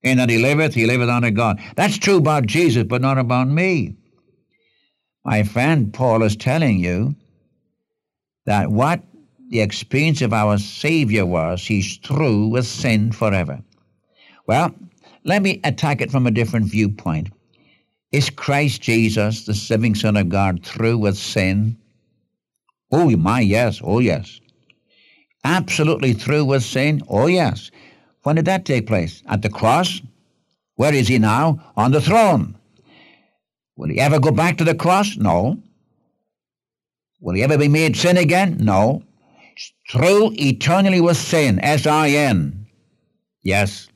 In 0.04 0.18
that 0.18 0.30
he 0.30 0.38
liveth, 0.38 0.74
he 0.74 0.86
liveth 0.86 1.10
unto 1.10 1.32
God. 1.32 1.62
That's 1.78 1.98
true 1.98 2.18
about 2.18 2.46
Jesus, 2.46 2.84
but 2.84 3.02
not 3.02 3.18
about 3.18 3.48
me. 3.48 3.96
My 5.24 5.44
friend 5.44 5.94
Paul 5.94 6.24
is 6.24 6.36
telling 6.36 6.80
you 6.80 7.16
that 8.46 8.70
what 8.70 9.02
the 9.50 9.62
experience 9.62 10.22
of 10.22 10.34
our 10.34 10.58
Savior 10.58 11.26
was, 11.26 11.66
he's 11.66 11.98
through 11.98 12.48
with 12.48 12.66
sin 12.66 13.14
forever. 13.14 13.62
Well, 14.46 14.76
let 15.24 15.42
me 15.42 15.62
attack 15.64 16.02
it 16.02 16.12
from 16.12 16.28
a 16.28 16.32
different 16.32 16.66
viewpoint. 16.66 17.30
Is 18.12 18.30
Christ 18.30 18.82
Jesus, 18.82 19.46
the 19.46 19.68
living 19.74 19.96
Son 19.96 20.18
of 20.18 20.28
God, 20.28 20.66
through 20.66 20.98
with 20.98 21.18
sin? 21.18 21.78
Oh, 22.92 23.10
my, 23.12 23.40
yes. 23.40 23.80
Oh, 23.82 24.00
yes. 24.00 24.42
Absolutely 25.44 26.14
through 26.14 26.46
with 26.46 26.64
sin? 26.64 27.02
Oh, 27.08 27.28
yes. 27.28 27.72
When 28.24 28.36
did 28.36 28.46
that 28.46 28.66
take 28.66 28.88
place? 28.88 29.22
At 29.28 29.42
the 29.42 29.50
cross? 29.50 30.02
Where 30.76 30.94
is 30.94 31.08
he 31.08 31.20
now? 31.20 31.74
On 31.76 31.92
the 31.92 32.02
throne. 32.02 32.56
Will 33.76 33.90
he 33.90 34.00
ever 34.00 34.20
go 34.20 34.32
back 34.32 34.58
to 34.58 34.64
the 34.64 34.76
cross? 34.76 35.18
No. 35.18 35.62
Will 37.20 37.36
he 37.36 37.44
ever 37.44 37.58
be 37.58 37.68
made 37.68 37.96
sin 37.96 38.18
again? 38.18 38.58
No. 38.60 39.04
Through 39.90 40.32
eternally 40.34 41.02
with 41.02 41.18
sin, 41.18 41.60
S 41.60 41.86
I 41.86 42.10
N. 42.10 42.68
Yes. 43.44 43.88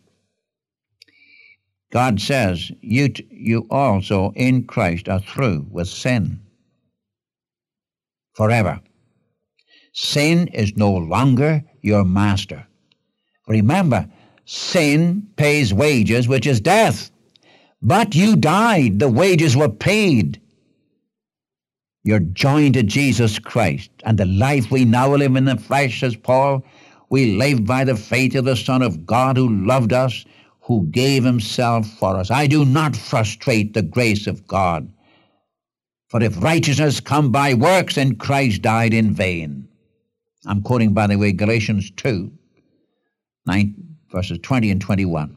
God 1.92 2.20
says, 2.20 2.70
you, 2.82 3.10
t- 3.10 3.28
you 3.32 3.66
also 3.72 4.34
in 4.36 4.66
Christ 4.66 5.08
are 5.08 5.22
through 5.22 5.66
with 5.72 5.88
sin 5.88 6.42
forever. 8.34 8.80
Sin 10.00 10.48
is 10.50 10.78
no 10.78 10.94
longer 10.94 11.64
your 11.82 12.04
master. 12.04 12.68
Remember, 13.48 14.08
sin 14.46 15.28
pays 15.38 15.74
wages, 15.74 16.28
which 16.28 16.46
is 16.46 16.62
death. 16.62 17.10
But 17.82 18.14
you 18.14 18.36
died, 18.36 19.00
the 19.00 19.10
wages 19.10 19.58
were 19.58 19.70
paid. 19.70 20.40
You're 22.04 22.20
joined 22.20 22.76
to 22.76 22.84
Jesus 22.84 23.40
Christ, 23.40 23.90
and 24.04 24.20
the 24.20 24.28
life 24.28 24.70
we 24.70 24.86
now 24.86 25.16
live 25.16 25.36
in 25.36 25.46
the 25.46 25.58
flesh, 25.58 26.02
says 26.02 26.16
Paul, 26.16 26.64
we 27.10 27.36
live 27.36 27.66
by 27.66 27.84
the 27.84 27.96
faith 27.96 28.36
of 28.36 28.46
the 28.46 28.56
Son 28.56 28.84
of 28.84 29.04
God 29.04 29.36
who 29.36 29.66
loved 29.66 29.94
us, 29.94 30.26
who 30.60 30.86
gave 30.92 31.24
himself 31.24 31.88
for 31.88 32.18
us. 32.18 32.30
I 32.30 32.46
do 32.46 32.66
not 32.66 32.96
frustrate 32.96 33.74
the 33.74 33.82
grace 33.82 34.28
of 34.28 34.46
God. 34.46 34.94
For 36.08 36.22
if 36.22 36.40
righteousness 36.40 37.00
come 37.00 37.32
by 37.32 37.56
works, 37.56 37.96
then 37.96 38.18
Christ 38.18 38.62
died 38.62 38.94
in 38.94 39.12
vain. 39.12 39.67
I'm 40.48 40.62
quoting, 40.62 40.94
by 40.94 41.08
the 41.08 41.18
way, 41.18 41.34
Galatians 41.34 41.92
2, 41.92 42.32
9, 43.46 43.76
verses 44.12 44.40
20 44.42 44.72
and 44.72 44.82
21. 44.82 45.36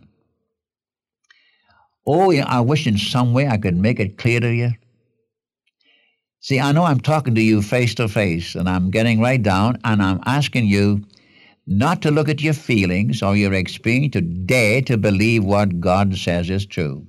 Oh, 2.06 2.30
yeah, 2.30 2.46
I 2.46 2.60
wish 2.60 2.86
in 2.86 2.96
some 2.96 3.32
way 3.32 3.48
I 3.48 3.58
could 3.58 3.76
make 3.76 4.00
it 4.00 4.18
clear 4.18 4.40
to 4.40 4.54
you. 4.54 4.70
See, 6.40 6.58
I 6.58 6.72
know 6.72 6.84
I'm 6.84 7.00
talking 7.00 7.34
to 7.34 7.42
you 7.42 7.60
face 7.60 7.94
to 7.96 8.08
face, 8.08 8.54
and 8.54 8.68
I'm 8.68 8.90
getting 8.90 9.20
right 9.20 9.42
down, 9.42 9.78
and 9.84 10.02
I'm 10.02 10.20
asking 10.24 10.66
you 10.66 11.04
not 11.66 12.02
to 12.02 12.10
look 12.10 12.28
at 12.28 12.40
your 12.40 12.54
feelings 12.54 13.22
or 13.22 13.36
your 13.36 13.52
experience, 13.52 14.12
to 14.14 14.20
dare 14.20 14.80
to 14.82 14.96
believe 14.96 15.44
what 15.44 15.80
God 15.80 16.16
says 16.16 16.48
is 16.48 16.64
true. 16.64 17.06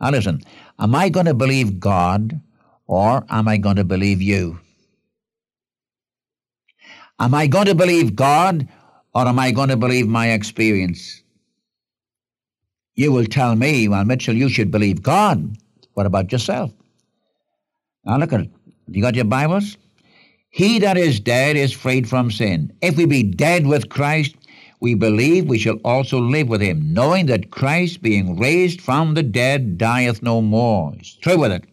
Now, 0.00 0.10
listen, 0.10 0.42
am 0.78 0.94
I 0.94 1.08
going 1.08 1.26
to 1.26 1.34
believe 1.34 1.78
God 1.78 2.40
or 2.86 3.24
am 3.30 3.48
I 3.48 3.56
going 3.56 3.76
to 3.76 3.84
believe 3.84 4.20
you? 4.20 4.58
Am 7.18 7.34
I 7.34 7.46
going 7.46 7.66
to 7.66 7.74
believe 7.74 8.14
God 8.14 8.68
or 9.14 9.26
am 9.26 9.38
I 9.38 9.50
going 9.50 9.70
to 9.70 9.76
believe 9.76 10.06
my 10.06 10.30
experience? 10.30 11.22
You 12.94 13.12
will 13.12 13.26
tell 13.26 13.56
me, 13.56 13.88
well, 13.88 14.04
Mitchell, 14.04 14.34
you 14.34 14.48
should 14.48 14.70
believe 14.70 15.02
God. 15.02 15.56
What 15.94 16.06
about 16.06 16.32
yourself? 16.32 16.72
Now 18.04 18.18
look 18.18 18.32
at 18.32 18.40
it. 18.40 18.50
Have 18.86 18.96
You 18.96 19.02
got 19.02 19.14
your 19.14 19.24
Bibles? 19.24 19.76
He 20.50 20.78
that 20.78 20.96
is 20.96 21.20
dead 21.20 21.56
is 21.56 21.72
freed 21.72 22.08
from 22.08 22.30
sin. 22.30 22.72
If 22.80 22.96
we 22.96 23.04
be 23.06 23.22
dead 23.22 23.66
with 23.66 23.88
Christ, 23.88 24.36
we 24.80 24.94
believe 24.94 25.46
we 25.46 25.58
shall 25.58 25.76
also 25.84 26.18
live 26.18 26.48
with 26.48 26.60
him, 26.60 26.92
knowing 26.92 27.26
that 27.26 27.50
Christ, 27.50 28.02
being 28.02 28.38
raised 28.38 28.80
from 28.80 29.14
the 29.14 29.22
dead, 29.22 29.78
dieth 29.78 30.22
no 30.22 30.40
more. 30.40 30.94
It's 30.98 31.14
true 31.16 31.38
with 31.38 31.52
it. 31.52 31.64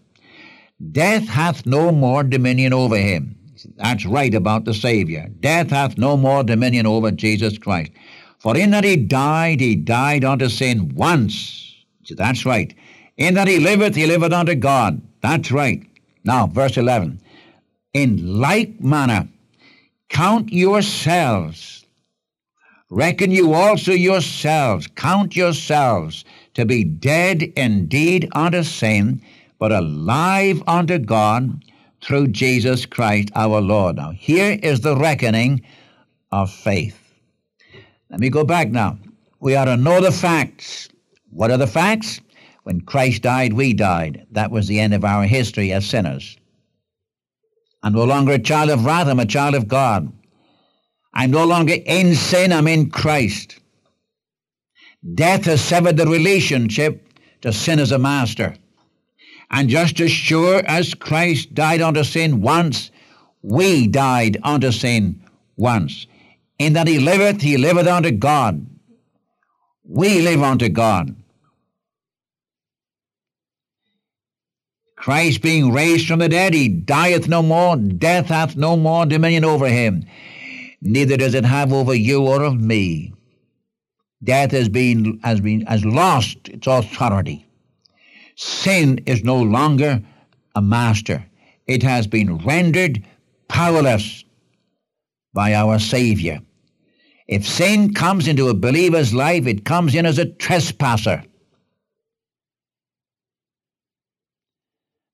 Death 0.92 1.28
hath 1.28 1.66
no 1.66 1.92
more 1.92 2.24
dominion 2.24 2.74
over 2.74 2.98
him. 2.98 3.38
That's 3.78 4.06
right 4.06 4.34
about 4.34 4.66
the 4.66 4.74
Savior. 4.74 5.30
Death 5.40 5.70
hath 5.70 5.98
no 5.98 6.18
more 6.18 6.44
dominion 6.44 6.86
over 6.86 7.12
Jesus 7.12 7.58
Christ. 7.58 7.92
For 8.40 8.58
in 8.58 8.72
that 8.72 8.84
he 8.84 8.98
died, 8.98 9.62
he 9.62 9.76
died 9.76 10.26
unto 10.26 10.50
sin 10.50 10.94
once. 10.96 11.74
That's 12.10 12.46
right. 12.46 12.74
In 13.18 13.36
that 13.36 13.48
he 13.48 13.60
liveth, 13.60 13.96
he 13.96 14.06
liveth 14.06 14.34
unto 14.34 14.56
God. 14.56 15.02
That's 15.22 15.52
right. 15.52 15.84
Now, 16.26 16.48
verse 16.48 16.78
11. 16.78 17.22
In 17.94 18.40
like 18.40 18.82
manner, 18.82 19.30
count 20.10 20.52
yourselves, 20.52 21.86
reckon 22.90 23.32
you 23.32 23.54
also 23.54 23.92
yourselves, 23.92 24.88
count 24.88 25.36
yourselves 25.36 26.26
to 26.56 26.66
be 26.66 26.84
dead 26.84 27.44
indeed 27.56 28.30
unto 28.34 28.64
sin, 28.64 29.22
but 29.60 29.72
alive 29.72 30.62
unto 30.68 30.98
God 30.98 31.64
through 32.04 32.28
Jesus 32.28 32.86
Christ 32.86 33.30
our 33.36 33.62
Lord. 33.62 33.96
Now, 33.96 34.12
here 34.12 34.60
is 34.62 34.82
the 34.82 34.96
reckoning 34.96 35.62
of 36.32 36.52
faith. 36.52 37.00
Let 38.10 38.20
me 38.20 38.30
go 38.30 38.44
back 38.44 38.70
now. 38.70 38.98
We 39.40 39.56
ought 39.56 39.66
to 39.66 39.78
know 39.78 40.02
the 40.02 40.12
facts. 40.12 40.90
What 41.30 41.52
are 41.52 41.58
the 41.58 41.68
facts? 41.68 42.20
When 42.64 42.82
Christ 42.82 43.24
died, 43.24 43.54
we 43.54 43.74
died. 43.74 44.26
That 44.32 44.52
was 44.52 44.68
the 44.68 44.80
end 44.80 44.94
of 44.94 45.04
our 45.04 45.24
history 45.24 45.72
as 45.72 45.86
sinners. 45.86 46.38
I'm 47.82 47.94
no 47.94 48.06
longer 48.06 48.34
a 48.34 48.40
child 48.40 48.70
of 48.70 48.86
wrath, 48.86 49.08
I'm 49.08 49.20
a 49.20 49.26
child 49.26 49.56
of 49.56 49.68
God. 49.68 50.12
I'm 51.14 51.32
no 51.32 51.46
longer 51.46 51.76
in 51.86 52.16
sin, 52.16 52.54
I'm 52.54 52.68
in 52.68 52.90
Christ. 52.90 53.60
Death 55.16 55.46
has 55.46 55.62
severed 55.62 55.98
the 55.98 56.08
relationship 56.08 57.06
to 57.42 57.52
sin 57.52 57.80
as 57.80 57.92
a 57.92 58.00
master. 58.00 58.56
And 59.54 59.70
just 59.70 60.00
as 60.00 60.12
sure 60.12 60.64
as 60.66 60.96
Christ 60.96 61.54
died 61.54 61.80
unto 61.80 62.04
sin 62.04 62.42
once, 62.42 62.90
we 63.44 63.86
died 63.86 64.38
unto 64.42 64.72
sin 64.72 65.22
once. 65.56 66.08
In 66.58 66.74
that 66.74 66.88
he 66.88 66.98
liveth, 66.98 67.40
he 67.40 67.58
liveth 67.58 67.86
unto 67.86 68.10
God. 68.10 68.66
We 69.84 70.24
live 70.24 70.42
unto 70.42 70.70
God. 70.70 71.16
Christ 74.96 75.44
being 75.44 75.72
raised 75.72 76.08
from 76.08 76.20
the 76.20 76.30
dead, 76.30 76.56
he 76.56 76.68
dieth 76.68 77.28
no 77.28 77.44
more, 77.44 77.76
death 77.76 78.28
hath 78.28 78.56
no 78.56 78.76
more 78.76 79.06
dominion 79.06 79.46
over 79.46 79.68
him. 79.68 80.04
Neither 80.82 81.16
does 81.16 81.36
it 81.36 81.46
have 81.46 81.72
over 81.72 81.94
you 81.94 82.26
or 82.26 82.42
of 82.42 82.60
me. 82.60 83.14
Death 84.24 84.50
has 84.52 84.68
been 84.68 85.20
has 85.24 85.42
been 85.42 85.62
has 85.68 85.86
lost 85.86 86.48
its 86.48 86.66
authority. 86.66 87.46
Sin 88.36 89.00
is 89.06 89.24
no 89.24 89.42
longer 89.42 90.02
a 90.56 90.62
master. 90.62 91.26
It 91.68 91.84
has 91.84 92.08
been 92.08 92.38
rendered 92.40 93.04
powerless 93.48 94.24
by 95.34 95.54
our 95.54 95.80
Savior. 95.80 96.42
If 97.28 97.48
sin 97.48 97.94
comes 97.94 98.28
into 98.28 98.50
a 98.50 98.54
believer's 98.54 99.14
life, 99.14 99.48
it 99.48 99.66
comes 99.66 99.96
in 99.96 100.06
as 100.06 100.18
a 100.18 100.26
trespasser. 100.26 101.24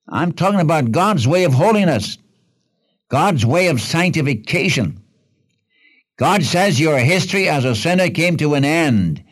I'm 0.07 0.31
talking 0.31 0.59
about 0.59 0.91
God's 0.91 1.27
way 1.27 1.43
of 1.43 1.53
holiness, 1.53 2.17
God's 3.09 3.45
way 3.45 3.67
of 3.67 3.79
sanctification. 3.79 5.03
God 6.17 6.43
says 6.43 6.79
your 6.79 6.97
history 6.97 7.47
as 7.47 7.63
a 7.63 7.75
sinner 7.75 8.09
came 8.09 8.35
to 8.37 8.55
an 8.55 8.65
end. 8.65 9.23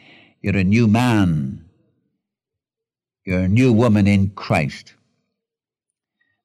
You're 0.42 0.58
a 0.58 0.64
new 0.64 0.88
man. 0.88 1.67
You're 3.28 3.42
a 3.42 3.48
new 3.50 3.74
woman 3.74 4.08
in 4.08 4.30
Christ. 4.30 4.94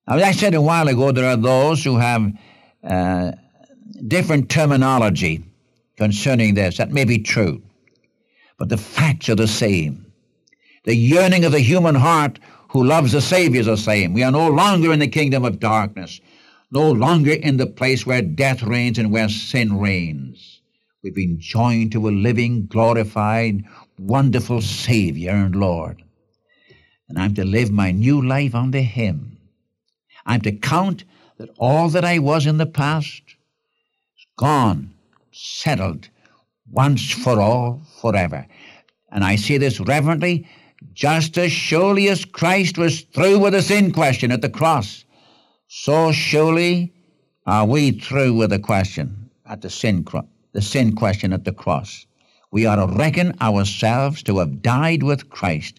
Now, 0.08 0.16
as 0.16 0.22
I 0.24 0.32
said 0.32 0.54
a 0.54 0.60
while 0.60 0.88
ago, 0.88 1.12
there 1.12 1.30
are 1.30 1.36
those 1.36 1.84
who 1.84 1.96
have 1.96 2.32
uh, 2.82 3.30
different 4.08 4.50
terminology 4.50 5.44
concerning 5.96 6.54
this. 6.54 6.78
That 6.78 6.90
may 6.90 7.04
be 7.04 7.18
true. 7.18 7.62
But 8.58 8.68
the 8.68 8.78
facts 8.78 9.28
are 9.28 9.36
the 9.36 9.46
same. 9.46 10.12
The 10.82 10.96
yearning 10.96 11.44
of 11.44 11.52
the 11.52 11.60
human 11.60 11.94
heart 11.94 12.40
who 12.70 12.82
loves 12.82 13.12
the 13.12 13.20
Savior 13.20 13.60
is 13.60 13.66
the 13.66 13.76
same. 13.76 14.12
We 14.12 14.24
are 14.24 14.32
no 14.32 14.48
longer 14.48 14.92
in 14.92 14.98
the 14.98 15.06
kingdom 15.06 15.44
of 15.44 15.60
darkness, 15.60 16.20
no 16.72 16.90
longer 16.90 17.30
in 17.30 17.58
the 17.58 17.68
place 17.68 18.04
where 18.04 18.22
death 18.22 18.60
reigns 18.64 18.98
and 18.98 19.12
where 19.12 19.28
sin 19.28 19.78
reigns. 19.78 20.60
We've 21.04 21.14
been 21.14 21.38
joined 21.38 21.92
to 21.92 22.08
a 22.08 22.10
living, 22.10 22.66
glorified, 22.66 23.62
wonderful 24.00 24.60
Savior 24.62 25.30
and 25.30 25.54
Lord. 25.54 26.01
And 27.12 27.18
I'm 27.18 27.34
to 27.34 27.44
live 27.44 27.70
my 27.70 27.90
new 27.90 28.26
life 28.26 28.54
unto 28.54 28.80
Him. 28.80 29.36
I'm 30.24 30.40
to 30.40 30.52
count 30.52 31.04
that 31.36 31.50
all 31.58 31.90
that 31.90 32.06
I 32.06 32.18
was 32.18 32.46
in 32.46 32.56
the 32.56 32.64
past 32.64 33.20
is 33.26 34.26
gone, 34.38 34.94
settled, 35.30 36.08
once 36.70 37.10
for 37.10 37.38
all, 37.38 37.82
forever. 38.00 38.46
And 39.10 39.24
I 39.24 39.36
say 39.36 39.58
this 39.58 39.78
reverently, 39.78 40.48
just 40.94 41.36
as 41.36 41.52
surely 41.52 42.08
as 42.08 42.24
Christ 42.24 42.78
was 42.78 43.02
through 43.02 43.40
with 43.40 43.52
the 43.52 43.60
sin 43.60 43.92
question 43.92 44.32
at 44.32 44.40
the 44.40 44.48
cross, 44.48 45.04
so 45.68 46.12
surely 46.12 46.94
are 47.44 47.66
we 47.66 47.90
through 47.90 48.32
with 48.32 48.48
the 48.48 48.58
question 48.58 49.28
at 49.44 49.60
the 49.60 49.68
sin, 49.68 50.06
the 50.52 50.62
sin 50.62 50.96
question 50.96 51.34
at 51.34 51.44
the 51.44 51.52
cross. 51.52 52.06
We 52.52 52.64
are 52.64 52.76
to 52.76 52.86
reckon 52.86 53.36
ourselves 53.42 54.22
to 54.22 54.38
have 54.38 54.62
died 54.62 55.02
with 55.02 55.28
Christ, 55.28 55.78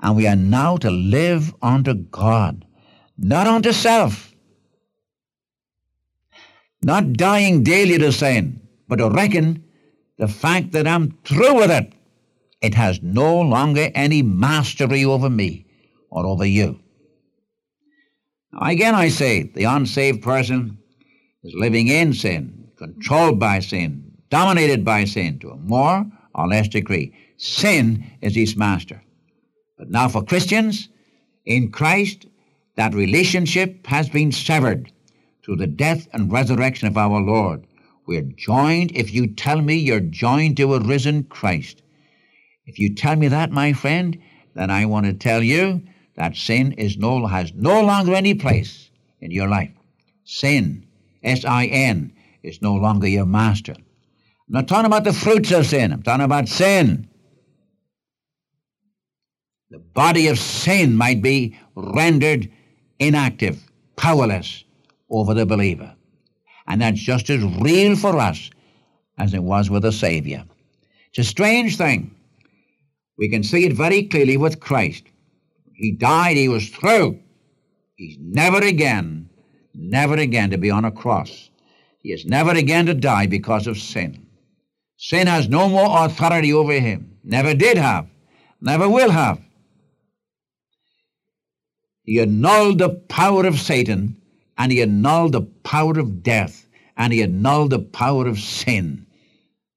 and 0.00 0.16
we 0.16 0.26
are 0.26 0.36
now 0.36 0.76
to 0.76 0.90
live 0.90 1.54
unto 1.60 1.94
God, 1.94 2.64
not 3.16 3.46
unto 3.46 3.72
self, 3.72 4.34
not 6.82 7.12
dying 7.14 7.62
daily 7.62 7.98
to 7.98 8.12
sin, 8.12 8.60
but 8.86 8.96
to 8.96 9.10
reckon 9.10 9.64
the 10.18 10.28
fact 10.28 10.72
that 10.72 10.86
I'm 10.86 11.18
through 11.24 11.56
with 11.56 11.70
it. 11.70 11.92
It 12.60 12.74
has 12.74 13.00
no 13.02 13.40
longer 13.40 13.90
any 13.94 14.22
mastery 14.22 15.04
over 15.04 15.30
me 15.30 15.66
or 16.10 16.26
over 16.26 16.44
you. 16.44 16.80
Again, 18.60 18.94
I 18.94 19.08
say 19.08 19.42
the 19.42 19.64
unsaved 19.64 20.22
person 20.22 20.78
is 21.44 21.54
living 21.54 21.88
in 21.88 22.12
sin, 22.12 22.70
controlled 22.76 23.38
by 23.38 23.60
sin, 23.60 24.12
dominated 24.30 24.84
by 24.84 25.04
sin 25.04 25.38
to 25.40 25.50
a 25.50 25.56
more 25.56 26.06
or 26.34 26.48
less 26.48 26.68
degree. 26.68 27.14
Sin 27.36 28.04
is 28.20 28.34
his 28.34 28.56
master. 28.56 29.02
But 29.78 29.90
now 29.90 30.08
for 30.08 30.24
Christians, 30.24 30.88
in 31.46 31.70
Christ, 31.70 32.26
that 32.74 32.94
relationship 32.94 33.86
has 33.86 34.08
been 34.08 34.32
severed 34.32 34.92
through 35.44 35.56
the 35.56 35.66
death 35.66 36.08
and 36.12 36.30
resurrection 36.30 36.88
of 36.88 36.98
our 36.98 37.20
Lord. 37.20 37.64
We're 38.06 38.22
joined, 38.22 38.92
if 38.94 39.12
you 39.14 39.28
tell 39.28 39.60
me 39.62 39.76
you're 39.76 40.00
joined 40.00 40.56
to 40.56 40.74
a 40.74 40.80
risen 40.80 41.24
Christ. 41.24 41.82
If 42.66 42.78
you 42.78 42.94
tell 42.94 43.16
me 43.16 43.28
that, 43.28 43.50
my 43.50 43.72
friend, 43.72 44.18
then 44.54 44.70
I 44.70 44.84
want 44.86 45.06
to 45.06 45.12
tell 45.12 45.42
you 45.42 45.82
that 46.16 46.36
sin 46.36 46.72
is 46.72 46.98
no, 46.98 47.26
has 47.26 47.52
no 47.54 47.80
longer 47.80 48.14
any 48.14 48.34
place 48.34 48.90
in 49.20 49.30
your 49.30 49.48
life. 49.48 49.70
Sin, 50.24 50.86
S 51.22 51.44
I 51.44 51.66
N, 51.66 52.12
is 52.42 52.60
no 52.60 52.74
longer 52.74 53.06
your 53.06 53.26
master. 53.26 53.74
I'm 53.74 54.54
not 54.54 54.68
talking 54.68 54.86
about 54.86 55.04
the 55.04 55.12
fruits 55.12 55.50
of 55.52 55.66
sin, 55.66 55.92
I'm 55.92 56.02
talking 56.02 56.24
about 56.24 56.48
sin. 56.48 57.08
The 59.70 59.78
body 59.78 60.28
of 60.28 60.38
sin 60.38 60.96
might 60.96 61.20
be 61.20 61.58
rendered 61.74 62.50
inactive, 62.98 63.62
powerless 63.96 64.64
over 65.10 65.34
the 65.34 65.44
believer. 65.44 65.94
And 66.66 66.80
that's 66.80 67.00
just 67.00 67.28
as 67.30 67.42
real 67.60 67.96
for 67.96 68.16
us 68.18 68.50
as 69.18 69.34
it 69.34 69.42
was 69.42 69.68
with 69.68 69.82
the 69.82 69.92
Savior. 69.92 70.44
It's 71.08 71.18
a 71.18 71.24
strange 71.24 71.76
thing. 71.76 72.14
We 73.18 73.28
can 73.28 73.42
see 73.42 73.66
it 73.66 73.72
very 73.72 74.04
clearly 74.04 74.36
with 74.36 74.60
Christ. 74.60 75.04
He 75.74 75.92
died, 75.92 76.36
he 76.36 76.48
was 76.48 76.68
through. 76.68 77.18
He's 77.96 78.16
never 78.20 78.58
again, 78.58 79.28
never 79.74 80.14
again 80.14 80.50
to 80.50 80.58
be 80.58 80.70
on 80.70 80.84
a 80.84 80.92
cross. 80.92 81.50
He 82.00 82.12
is 82.12 82.24
never 82.24 82.52
again 82.52 82.86
to 82.86 82.94
die 82.94 83.26
because 83.26 83.66
of 83.66 83.76
sin. 83.76 84.26
Sin 84.96 85.26
has 85.26 85.48
no 85.48 85.68
more 85.68 86.04
authority 86.04 86.52
over 86.52 86.72
him, 86.72 87.18
never 87.22 87.54
did 87.54 87.76
have, 87.76 88.06
never 88.60 88.88
will 88.88 89.10
have. 89.10 89.40
He 92.08 92.22
annulled 92.22 92.78
the 92.78 92.88
power 92.88 93.44
of 93.44 93.60
Satan, 93.60 94.16
and 94.56 94.72
he 94.72 94.80
annulled 94.80 95.32
the 95.32 95.42
power 95.42 95.98
of 95.98 96.22
death, 96.22 96.66
and 96.96 97.12
he 97.12 97.22
annulled 97.22 97.68
the 97.68 97.80
power 97.80 98.26
of 98.26 98.38
sin 98.38 99.06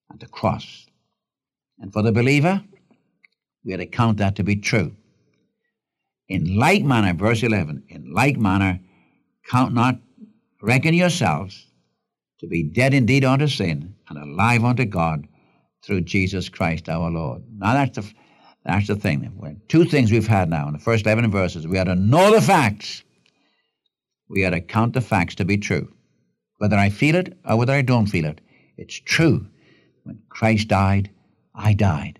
at 0.09 0.21
the 0.21 0.27
cross. 0.27 0.85
And 1.77 1.91
for 1.91 2.01
the 2.01 2.13
believer, 2.13 2.63
we 3.65 3.73
are 3.73 3.77
to 3.79 3.85
count 3.85 4.19
that 4.19 4.37
to 4.37 4.45
be 4.45 4.55
true. 4.55 4.95
In 6.29 6.55
like 6.55 6.85
manner, 6.85 7.13
verse 7.13 7.43
11, 7.43 7.83
in 7.89 8.13
like 8.13 8.37
manner, 8.37 8.79
count 9.49 9.73
not, 9.73 9.99
reckon 10.61 10.93
yourselves 10.93 11.67
to 12.39 12.47
be 12.47 12.63
dead 12.63 12.93
indeed 12.93 13.25
unto 13.25 13.47
sin 13.47 13.93
and 14.07 14.17
alive 14.17 14.63
unto 14.63 14.85
God 14.85 15.27
through 15.83 15.99
Jesus 15.99 16.47
Christ 16.47 16.87
our 16.87 17.11
Lord. 17.11 17.43
Now 17.57 17.73
that's 17.73 17.97
the, 17.97 18.13
that's 18.65 18.87
the 18.87 18.95
thing. 18.95 19.59
Two 19.67 19.85
things 19.85 20.11
we've 20.11 20.27
had 20.27 20.49
now 20.49 20.67
in 20.67 20.73
the 20.73 20.79
first 20.79 21.05
11 21.05 21.31
verses. 21.31 21.67
We 21.67 21.77
had 21.77 21.85
to 21.85 21.95
know 21.95 22.33
the 22.33 22.41
facts. 22.41 23.03
We 24.29 24.41
had 24.41 24.51
to 24.51 24.61
count 24.61 24.93
the 24.93 25.01
facts 25.01 25.35
to 25.35 25.45
be 25.45 25.57
true. 25.57 25.91
Whether 26.57 26.77
I 26.77 26.89
feel 26.89 27.15
it 27.15 27.37
or 27.43 27.57
whether 27.57 27.73
I 27.73 27.81
don't 27.81 28.05
feel 28.05 28.25
it, 28.25 28.39
it's 28.77 28.95
true. 28.95 29.47
When 30.03 30.19
Christ 30.29 30.67
died, 30.67 31.09
I 31.55 31.73
died. 31.73 32.19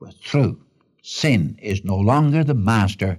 We're 0.00 0.10
through. 0.10 0.60
Sin 1.02 1.58
is 1.62 1.84
no 1.84 1.96
longer 1.96 2.44
the 2.44 2.54
master 2.54 3.18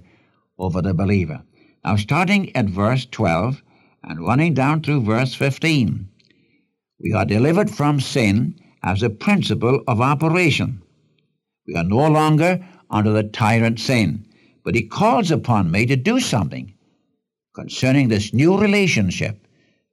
over 0.58 0.80
the 0.80 0.94
believer. 0.94 1.42
Now, 1.84 1.96
starting 1.96 2.54
at 2.56 2.66
verse 2.66 3.06
12 3.06 3.62
and 4.04 4.26
running 4.26 4.54
down 4.54 4.82
through 4.82 5.02
verse 5.02 5.34
15, 5.34 6.08
we 7.00 7.12
are 7.12 7.24
delivered 7.24 7.70
from 7.70 8.00
sin 8.00 8.58
as 8.82 9.02
a 9.02 9.10
principle 9.10 9.82
of 9.86 10.00
operation. 10.00 10.82
We 11.66 11.74
are 11.74 11.84
no 11.84 12.08
longer 12.08 12.64
under 12.90 13.12
the 13.12 13.24
tyrant 13.24 13.80
sin, 13.80 14.24
but 14.64 14.74
he 14.74 14.82
calls 14.82 15.30
upon 15.30 15.70
me 15.70 15.86
to 15.86 15.96
do 15.96 16.20
something 16.20 16.72
concerning 17.54 18.08
this 18.08 18.32
new 18.32 18.58
relationship 18.58 19.38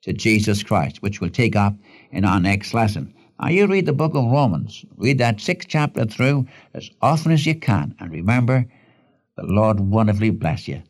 to 0.03 0.13
Jesus 0.13 0.63
Christ, 0.63 1.01
which 1.01 1.21
we'll 1.21 1.29
take 1.29 1.55
up 1.55 1.75
in 2.11 2.25
our 2.25 2.39
next 2.39 2.73
lesson. 2.73 3.13
Now, 3.39 3.49
you 3.49 3.67
read 3.67 3.85
the 3.85 3.93
book 3.93 4.13
of 4.15 4.25
Romans, 4.25 4.85
read 4.97 5.17
that 5.17 5.41
sixth 5.41 5.67
chapter 5.67 6.05
through 6.05 6.47
as 6.73 6.89
often 7.01 7.31
as 7.31 7.45
you 7.45 7.55
can, 7.55 7.95
and 7.99 8.11
remember, 8.11 8.65
the 9.35 9.43
Lord 9.43 9.79
wonderfully 9.79 10.29
bless 10.29 10.67
you 10.67 10.83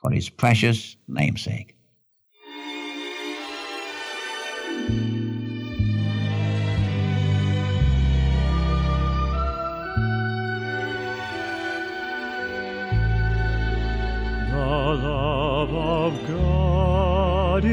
for 0.00 0.10
his 0.10 0.28
precious 0.28 0.96
namesake. 1.06 1.76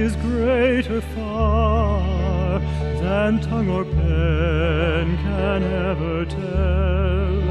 Is 0.04 0.16
greater 0.18 1.00
far 1.00 2.60
than 3.02 3.40
tongue 3.40 3.70
or 3.70 3.86
pen 3.86 5.18
can 5.18 5.64
ever 5.64 6.26
tell. 6.26 7.44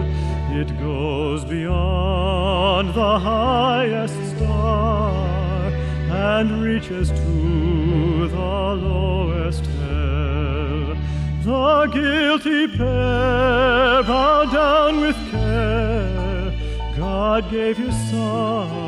It 0.61 0.69
goes 0.79 1.45
beyond 1.47 2.95
the 2.95 3.19
highest 3.19 4.37
star 4.37 5.69
and 6.11 6.63
reaches 6.63 7.09
to 7.11 8.29
the 8.29 8.37
lowest 8.37 9.65
hell. 9.65 10.97
The 11.45 11.91
guilty 11.93 12.77
pair 12.77 14.03
bowed 14.03 14.53
down 14.53 15.01
with 15.01 15.17
care. 15.31 16.53
God 16.99 17.51
gave 17.51 17.79
his 17.79 17.97
son 18.11 18.82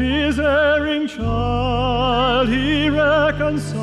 his 0.00 0.38
erring 0.40 1.06
child 1.06 2.48
he 2.48 2.88
reconciled 2.88 3.80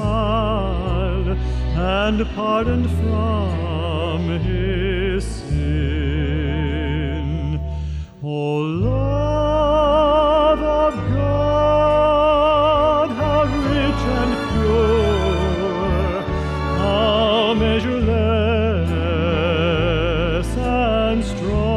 and 1.28 2.26
pardoned 2.36 2.90
from 3.00 4.40
his 4.40 5.24
sin. 5.26 6.18
O 8.24 8.58
love 8.90 10.60
of 10.60 10.94
God, 11.14 13.08
how 13.12 13.44
rich 13.44 14.04
and 14.22 14.34
pure, 14.52 16.22
how 16.80 17.54
measureless 17.54 18.18
and 20.58 21.24
strong, 21.24 21.77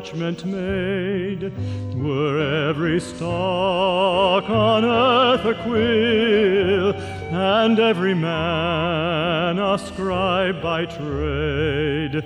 parchment 0.00 0.46
made, 0.46 1.52
were 1.94 2.70
every 2.70 2.98
stalk 2.98 4.48
on 4.48 4.82
earth 4.82 5.44
a 5.44 5.52
quill, 5.62 6.94
and 7.34 7.78
every 7.78 8.14
man 8.14 9.58
a 9.58 9.76
scribe 9.76 10.62
by 10.62 10.86
trade, 10.86 12.24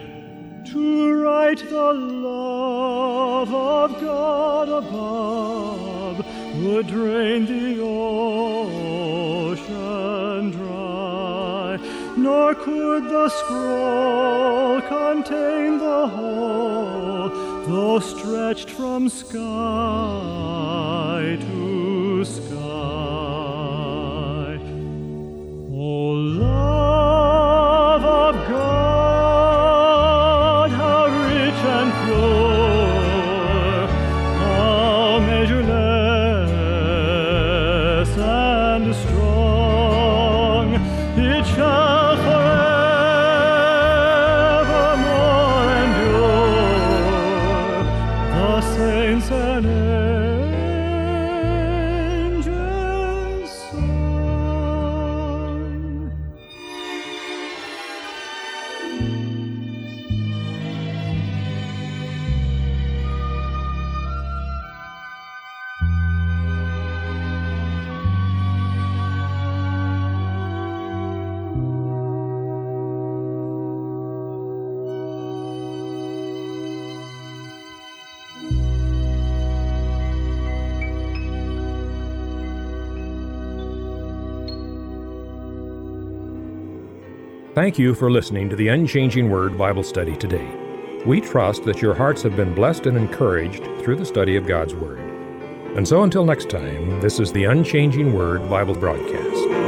to 0.65 1.15
write 1.21 1.69
the 1.69 1.93
love 1.93 3.53
of 3.53 4.01
God 4.01 4.69
above 4.69 6.25
would 6.63 6.87
drain 6.87 7.45
the 7.45 7.81
ocean 7.83 8.93
dry, 10.53 11.77
nor 12.17 12.55
could 12.55 13.03
the 13.11 13.29
scroll 13.29 14.81
contain 14.83 15.79
the 15.79 16.07
whole, 16.09 17.54
though 17.67 17.99
stretched 17.99 18.71
from 18.71 19.09
sky 19.09 19.39
to 21.41 22.25
sky. 22.25 22.54
Thank 87.55 87.79
you 87.79 87.95
for 87.95 88.11
listening 88.11 88.49
to 88.51 88.57
the 88.57 88.67
Unchanging 88.67 89.31
Word 89.31 89.57
Bible 89.57 89.85
study 89.85 90.17
today. 90.17 90.51
We 91.07 91.21
trust 91.21 91.63
that 91.67 91.81
your 91.81 91.95
hearts 91.95 92.21
have 92.23 92.35
been 92.35 92.53
blessed 92.53 92.87
and 92.87 92.97
encouraged 92.97 93.63
through 93.81 93.95
the 93.95 94.05
study 94.05 94.35
of 94.35 94.45
God's 94.45 94.75
Word. 94.75 94.99
And 95.77 95.87
so 95.87 96.03
until 96.03 96.25
next 96.25 96.51
time, 96.51 97.01
this 97.01 97.21
is 97.21 97.31
the 97.31 97.45
Unchanging 97.45 98.13
Word 98.13 98.51
Bible 98.51 98.75
broadcast. 98.75 99.65